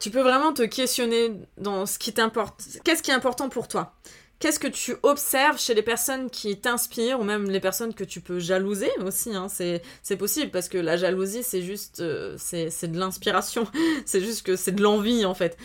tu 0.00 0.10
peux 0.10 0.22
vraiment 0.22 0.54
te 0.54 0.62
questionner 0.62 1.32
dans 1.58 1.84
ce 1.84 1.98
qui 1.98 2.14
t'importe. 2.14 2.64
Qu'est-ce 2.82 3.02
qui 3.02 3.10
est 3.10 3.14
important 3.14 3.50
pour 3.50 3.68
toi? 3.68 3.94
Qu'est-ce 4.38 4.60
que 4.60 4.68
tu 4.68 4.94
observes 5.02 5.58
chez 5.58 5.74
les 5.74 5.82
personnes 5.82 6.30
qui 6.30 6.56
t'inspirent 6.56 7.18
ou 7.18 7.24
même 7.24 7.50
les 7.50 7.58
personnes 7.58 7.92
que 7.92 8.04
tu 8.04 8.20
peux 8.20 8.38
jalouser 8.38 8.90
aussi 9.04 9.34
hein, 9.34 9.48
C'est 9.48 10.16
possible 10.16 10.50
parce 10.52 10.68
que 10.68 10.78
la 10.78 10.96
jalousie, 10.96 11.42
c'est 11.42 11.62
juste... 11.62 12.00
Euh, 12.00 12.36
c'est 12.38 12.90
de 12.90 12.98
l'inspiration. 12.98 13.66
c'est 14.06 14.20
juste 14.20 14.46
que 14.46 14.54
c'est 14.54 14.72
de 14.72 14.82
l'envie 14.82 15.24
en 15.24 15.34
fait. 15.34 15.56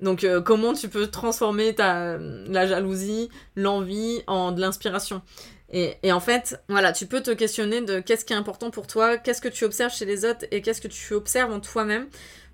Donc 0.00 0.24
euh, 0.24 0.40
comment 0.40 0.74
tu 0.74 0.88
peux 0.88 1.06
transformer 1.06 1.74
ta, 1.74 2.18
la 2.18 2.66
jalousie, 2.66 3.30
l'envie 3.56 4.22
en 4.26 4.52
de 4.52 4.60
l'inspiration? 4.60 5.22
Et, 5.70 5.96
et, 6.02 6.12
en 6.12 6.20
fait, 6.20 6.58
voilà, 6.70 6.92
tu 6.92 7.04
peux 7.04 7.22
te 7.22 7.30
questionner 7.30 7.82
de 7.82 8.00
qu'est-ce 8.00 8.24
qui 8.24 8.32
est 8.32 8.36
important 8.36 8.70
pour 8.70 8.86
toi, 8.86 9.18
qu'est-ce 9.18 9.42
que 9.42 9.48
tu 9.48 9.64
observes 9.64 9.92
chez 9.92 10.06
les 10.06 10.24
autres 10.24 10.46
et 10.50 10.62
qu'est-ce 10.62 10.80
que 10.80 10.88
tu 10.88 11.12
observes 11.12 11.52
en 11.52 11.60
toi-même 11.60 12.06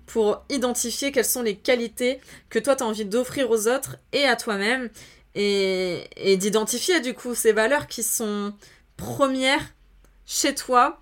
pour 0.05 0.43
identifier 0.49 1.11
quelles 1.13 1.23
sont 1.23 1.41
les 1.41 1.55
qualités 1.55 2.19
que 2.49 2.59
toi 2.59 2.75
tu 2.75 2.83
as 2.83 2.85
envie 2.85 3.05
d'offrir 3.05 3.49
aux 3.49 3.67
autres 3.67 3.97
et 4.11 4.25
à 4.25 4.35
toi-même 4.35 4.89
et, 5.35 6.37
d'identifier 6.37 7.01
du 7.01 7.13
coup 7.13 7.35
ces 7.35 7.51
valeurs 7.51 7.87
qui 7.87 8.03
sont 8.03 8.53
premières 8.97 9.73
chez 10.25 10.55
toi, 10.55 10.99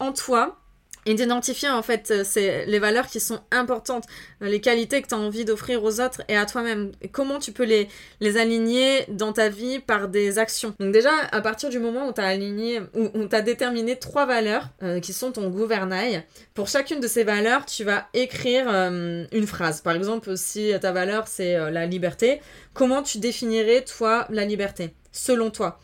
en 0.00 0.12
toi, 0.12 0.58
et 1.06 1.14
d'identifier 1.14 1.68
en 1.68 1.82
fait 1.82 2.10
euh, 2.10 2.24
c'est 2.24 2.66
les 2.66 2.78
valeurs 2.78 3.06
qui 3.06 3.20
sont 3.20 3.40
importantes, 3.50 4.04
euh, 4.42 4.48
les 4.48 4.60
qualités 4.60 5.02
que 5.02 5.08
tu 5.08 5.14
as 5.14 5.18
envie 5.18 5.44
d'offrir 5.44 5.82
aux 5.82 6.00
autres 6.00 6.22
et 6.28 6.36
à 6.36 6.46
toi-même. 6.46 6.92
comment 7.12 7.38
tu 7.38 7.52
peux 7.52 7.64
les, 7.64 7.88
les 8.20 8.36
aligner 8.36 9.04
dans 9.08 9.32
ta 9.32 9.48
vie 9.48 9.78
par 9.78 10.08
des 10.08 10.38
actions. 10.38 10.74
Donc 10.78 10.92
déjà, 10.92 11.10
à 11.32 11.40
partir 11.40 11.70
du 11.70 11.78
moment 11.78 12.08
où 12.08 12.12
tu 12.12 12.20
as 12.20 12.26
aligné, 12.26 12.80
où, 12.94 13.26
tu 13.26 13.36
as 13.36 13.42
déterminé 13.42 13.96
trois 13.96 14.26
valeurs 14.26 14.68
euh, 14.82 15.00
qui 15.00 15.12
sont 15.12 15.32
ton 15.32 15.48
gouvernail, 15.50 16.24
pour 16.54 16.68
chacune 16.68 17.00
de 17.00 17.08
ces 17.08 17.24
valeurs, 17.24 17.66
tu 17.66 17.84
vas 17.84 18.06
écrire 18.14 18.68
une 18.68 19.46
phrase. 19.46 19.80
Par 19.80 19.94
exemple, 19.94 20.36
si 20.36 20.72
ta 20.80 20.92
valeur 20.92 21.26
c'est 21.26 21.70
la 21.70 21.86
liberté, 21.86 22.40
comment 22.72 23.02
tu 23.02 23.18
définirais 23.18 23.82
toi 23.82 24.26
la 24.30 24.44
liberté 24.44 24.94
selon 25.12 25.50
toi? 25.50 25.78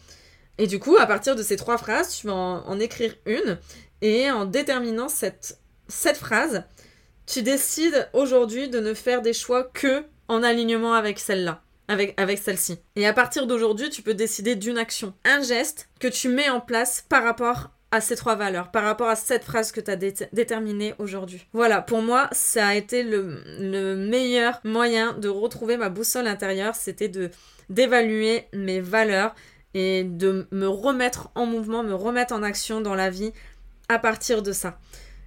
Et 0.59 0.67
du 0.67 0.79
coup, 0.79 0.97
à 0.99 1.07
partir 1.07 1.37
de 1.37 1.43
ces 1.43 1.57
trois 1.57 1.79
phrases, 1.79 2.19
tu 2.19 2.27
vas 2.27 2.35
en 2.35 2.79
écrire 2.79 3.15
une 3.25 3.59
et 4.03 4.31
en 4.31 4.45
déterminant 4.45 5.09
cette, 5.09 5.59
cette 5.89 6.17
phrase, 6.17 6.65
tu 7.27 7.43
décides 7.43 8.09
aujourd'hui 8.13 8.69
de 8.69 8.81
ne 8.81 8.95
faire 8.95 9.23
des 9.23 9.33
choix 9.33 9.65
que 9.65 10.05
en 10.29 10.43
alignement 10.43 10.95
avec 10.95 11.19
celle-là, 11.19 11.63
avec, 11.89 12.15
avec 12.21 12.39
celle-ci. 12.39 12.79
Et 12.97 13.07
à 13.07 13.13
partir 13.13 13.47
d'aujourd'hui, 13.47 13.91
tu 13.91 14.03
peux 14.03 14.15
décider 14.15 14.55
d'une 14.57 14.79
action, 14.79 15.15
un 15.25 15.43
geste 15.43 15.89
que 15.99 16.09
tu 16.09 16.29
mets 16.29 16.49
en 16.49 16.61
place 16.61 17.05
par 17.09 17.25
rapport 17.25 17.71
à 17.93 18.01
ces 18.01 18.15
trois 18.15 18.37
valeurs, 18.37 18.71
par 18.71 18.85
rapport 18.85 19.09
à 19.09 19.17
cette 19.17 19.43
phrase 19.43 19.73
que 19.73 19.81
tu 19.81 19.91
as 19.91 19.97
déterminée 19.97 20.95
aujourd'hui. 20.99 21.47
Voilà, 21.53 21.83
pour 21.83 22.03
moi, 22.03 22.29
ça 22.31 22.69
a 22.69 22.75
été 22.75 23.03
le, 23.03 23.43
le 23.59 23.97
meilleur 23.97 24.61
moyen 24.63 25.13
de 25.15 25.29
retrouver 25.29 25.77
ma 25.77 25.89
boussole 25.89 26.29
intérieure, 26.29 26.75
c'était 26.77 27.09
de 27.09 27.31
d'évaluer 27.69 28.47
mes 28.53 28.81
valeurs 28.81 29.35
et 29.75 30.03
de 30.05 30.49
me 30.51 30.67
remettre 30.67 31.31
en 31.37 31.47
mouvement, 31.47 31.85
me 31.85 31.95
remettre 31.95 32.35
en 32.35 32.43
action 32.43 32.81
dans 32.81 32.97
la 32.97 33.11
vie 33.11 33.33
à 33.91 33.99
partir 33.99 34.41
de 34.43 34.53
ça, 34.53 34.79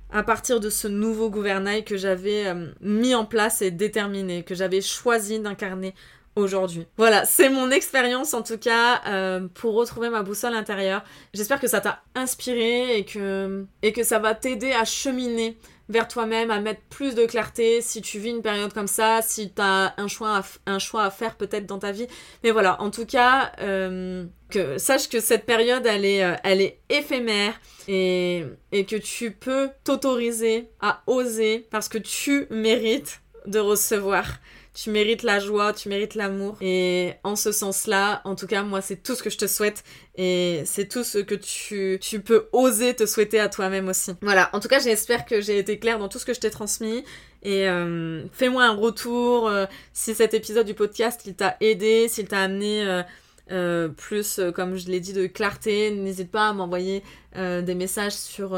à 0.10 0.24
partir 0.24 0.62
de 0.62 0.70
ce 0.70 0.88
nouveau 0.88 1.30
gouvernail 1.30 1.84
que 1.84 1.98
j'avais 1.98 2.48
euh, 2.48 2.72
mis 2.80 3.14
en 3.14 3.26
place 3.26 3.62
et 3.62 3.72
déterminé, 3.72 4.44
que 4.44 4.56
j'avais 4.56 4.80
choisi 4.80 5.42
d'incarner 5.42 5.94
aujourd'hui. 6.38 6.88
Voilà, 6.96 7.26
c'est 7.26 7.50
mon 7.50 7.72
expérience 7.72 8.34
en 8.34 8.42
tout 8.42 8.58
cas 8.58 9.02
euh, 9.06 9.48
pour 9.54 9.74
retrouver 9.74 10.10
ma 10.10 10.24
boussole 10.24 10.54
intérieure. 10.54 11.04
J'espère 11.34 11.60
que 11.60 11.68
ça 11.68 11.82
t'a 11.82 12.04
inspiré 12.16 12.98
et 12.98 13.04
que, 13.04 13.66
et 13.82 13.92
que 13.92 14.04
ça 14.04 14.18
va 14.18 14.34
t'aider 14.34 14.72
à 14.72 14.86
cheminer 14.86 15.58
vers 15.90 16.08
toi-même, 16.08 16.52
à 16.52 16.60
mettre 16.60 16.82
plus 16.90 17.16
de 17.16 17.26
clarté 17.26 17.82
si 17.82 18.02
tu 18.02 18.20
vis 18.20 18.30
une 18.30 18.42
période 18.42 18.74
comme 18.74 18.88
ça, 18.88 19.22
si 19.22 19.54
tu 19.54 19.62
as 19.62 19.94
un 19.98 20.08
choix 20.08 20.38
à, 20.38 20.44
un 20.66 20.80
choix 20.80 21.04
à 21.04 21.12
faire 21.12 21.36
peut-être 21.36 21.66
dans 21.66 21.80
ta 21.80 21.92
vie. 21.92 22.08
Mais 22.44 22.52
voilà, 22.52 22.82
en 22.82 22.90
tout 22.90 23.06
cas, 23.06 23.52
euh, 23.62 24.26
que, 24.50 24.78
sache 24.78 25.10
que 25.10 25.20
cette 25.20 25.46
période, 25.46 25.86
elle 25.86 26.06
est, 26.06 26.24
euh, 26.24 26.36
elle 26.44 26.62
est 26.62 26.80
éphémère 26.90 27.60
et, 27.88 28.46
et 28.72 28.86
que 28.86 28.96
tu 28.96 29.32
peux 29.32 29.70
t'autoriser 29.84 30.70
à 30.80 31.04
oser 31.08 31.68
parce 31.70 31.90
que 31.90 31.98
tu 31.98 32.48
mérites 32.50 33.22
de 33.46 33.60
recevoir 33.60 34.26
tu 34.74 34.90
mérites 34.90 35.24
la 35.24 35.40
joie, 35.40 35.72
tu 35.74 35.90
mérites 35.90 36.16
l'amour. 36.16 36.58
Et 36.62 37.14
en 37.24 37.36
ce 37.36 37.52
sens-là, 37.52 38.22
en 38.26 38.36
tout 38.36 38.48
cas, 38.48 38.64
moi, 38.64 38.82
c'est 38.82 39.04
tout 39.04 39.16
ce 39.16 39.22
que 39.22 39.30
je 39.30 39.38
te 39.38 39.48
souhaite. 39.48 39.84
Et 40.16 40.64
c'est 40.66 40.88
tout 40.88 41.04
ce 41.04 41.20
que 41.20 41.36
tu, 41.36 42.00
tu 42.02 42.22
peux 42.22 42.48
oser 42.52 42.96
te 42.96 43.06
souhaiter 43.06 43.40
à 43.40 43.50
toi-même 43.50 43.88
aussi. 43.88 44.12
Voilà, 44.22 44.50
en 44.54 44.60
tout 44.60 44.68
cas, 44.68 44.80
j'espère 44.80 45.26
que 45.26 45.42
j'ai 45.42 45.60
été 45.60 45.78
claire 45.78 46.00
dans 46.00 46.10
tout 46.10 46.20
ce 46.20 46.26
que 46.26 46.34
je 46.34 46.40
t'ai 46.40 46.50
transmis. 46.50 47.04
Et 47.44 47.68
euh, 47.68 48.24
fais-moi 48.32 48.64
un 48.64 48.76
retour 48.76 49.48
euh, 49.48 49.66
si 49.94 50.16
cet 50.16 50.34
épisode 50.34 50.66
du 50.66 50.74
podcast, 50.74 51.22
il 51.26 51.36
t'a 51.36 51.56
aidé, 51.62 52.08
s'il 52.08 52.28
t'a 52.28 52.40
amené... 52.40 52.86
Euh, 52.86 53.04
euh, 53.52 53.90
plus, 53.90 54.40
euh, 54.40 54.52
comme 54.52 54.76
je 54.76 54.88
l'ai 54.88 55.00
dit, 55.00 55.14
de 55.14 55.28
clarté. 55.28 55.92
N'hésite 55.92 56.32
pas 56.32 56.50
à 56.50 56.54
m'envoyer 56.54 57.04
euh, 57.36 57.62
des 57.62 57.76
messages 57.76 58.14
sur 58.14 58.56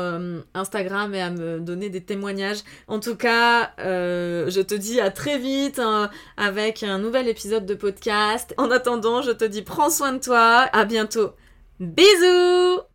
Instagram 0.54 1.14
et 1.14 1.22
à 1.22 1.32
me 1.32 1.60
donner 1.60 1.90
des 1.90 2.02
témoignages. 2.02 2.60
En 2.88 3.00
tout 3.00 3.16
cas, 3.16 3.72
je 3.78 4.62
te 4.62 4.76
dis 4.76 5.00
à 5.00 5.12
très 5.12 5.38
vite 5.38 5.80
hein, 5.80 6.10
avec 6.38 6.84
un 6.84 7.00
nouvel 7.00 7.28
épisode 7.28 7.66
de 7.66 7.76
podcast. 7.76 8.54
En 8.58 8.70
attendant, 8.72 9.22
je 9.22 9.32
te 9.32 9.46
dis 9.46 9.62
prends 9.62 9.90
soin 9.90 10.14
de 10.14 10.20
toi. 10.20 10.68
À 10.72 10.86
bientôt. 10.86 11.32
Bisous 11.80 12.95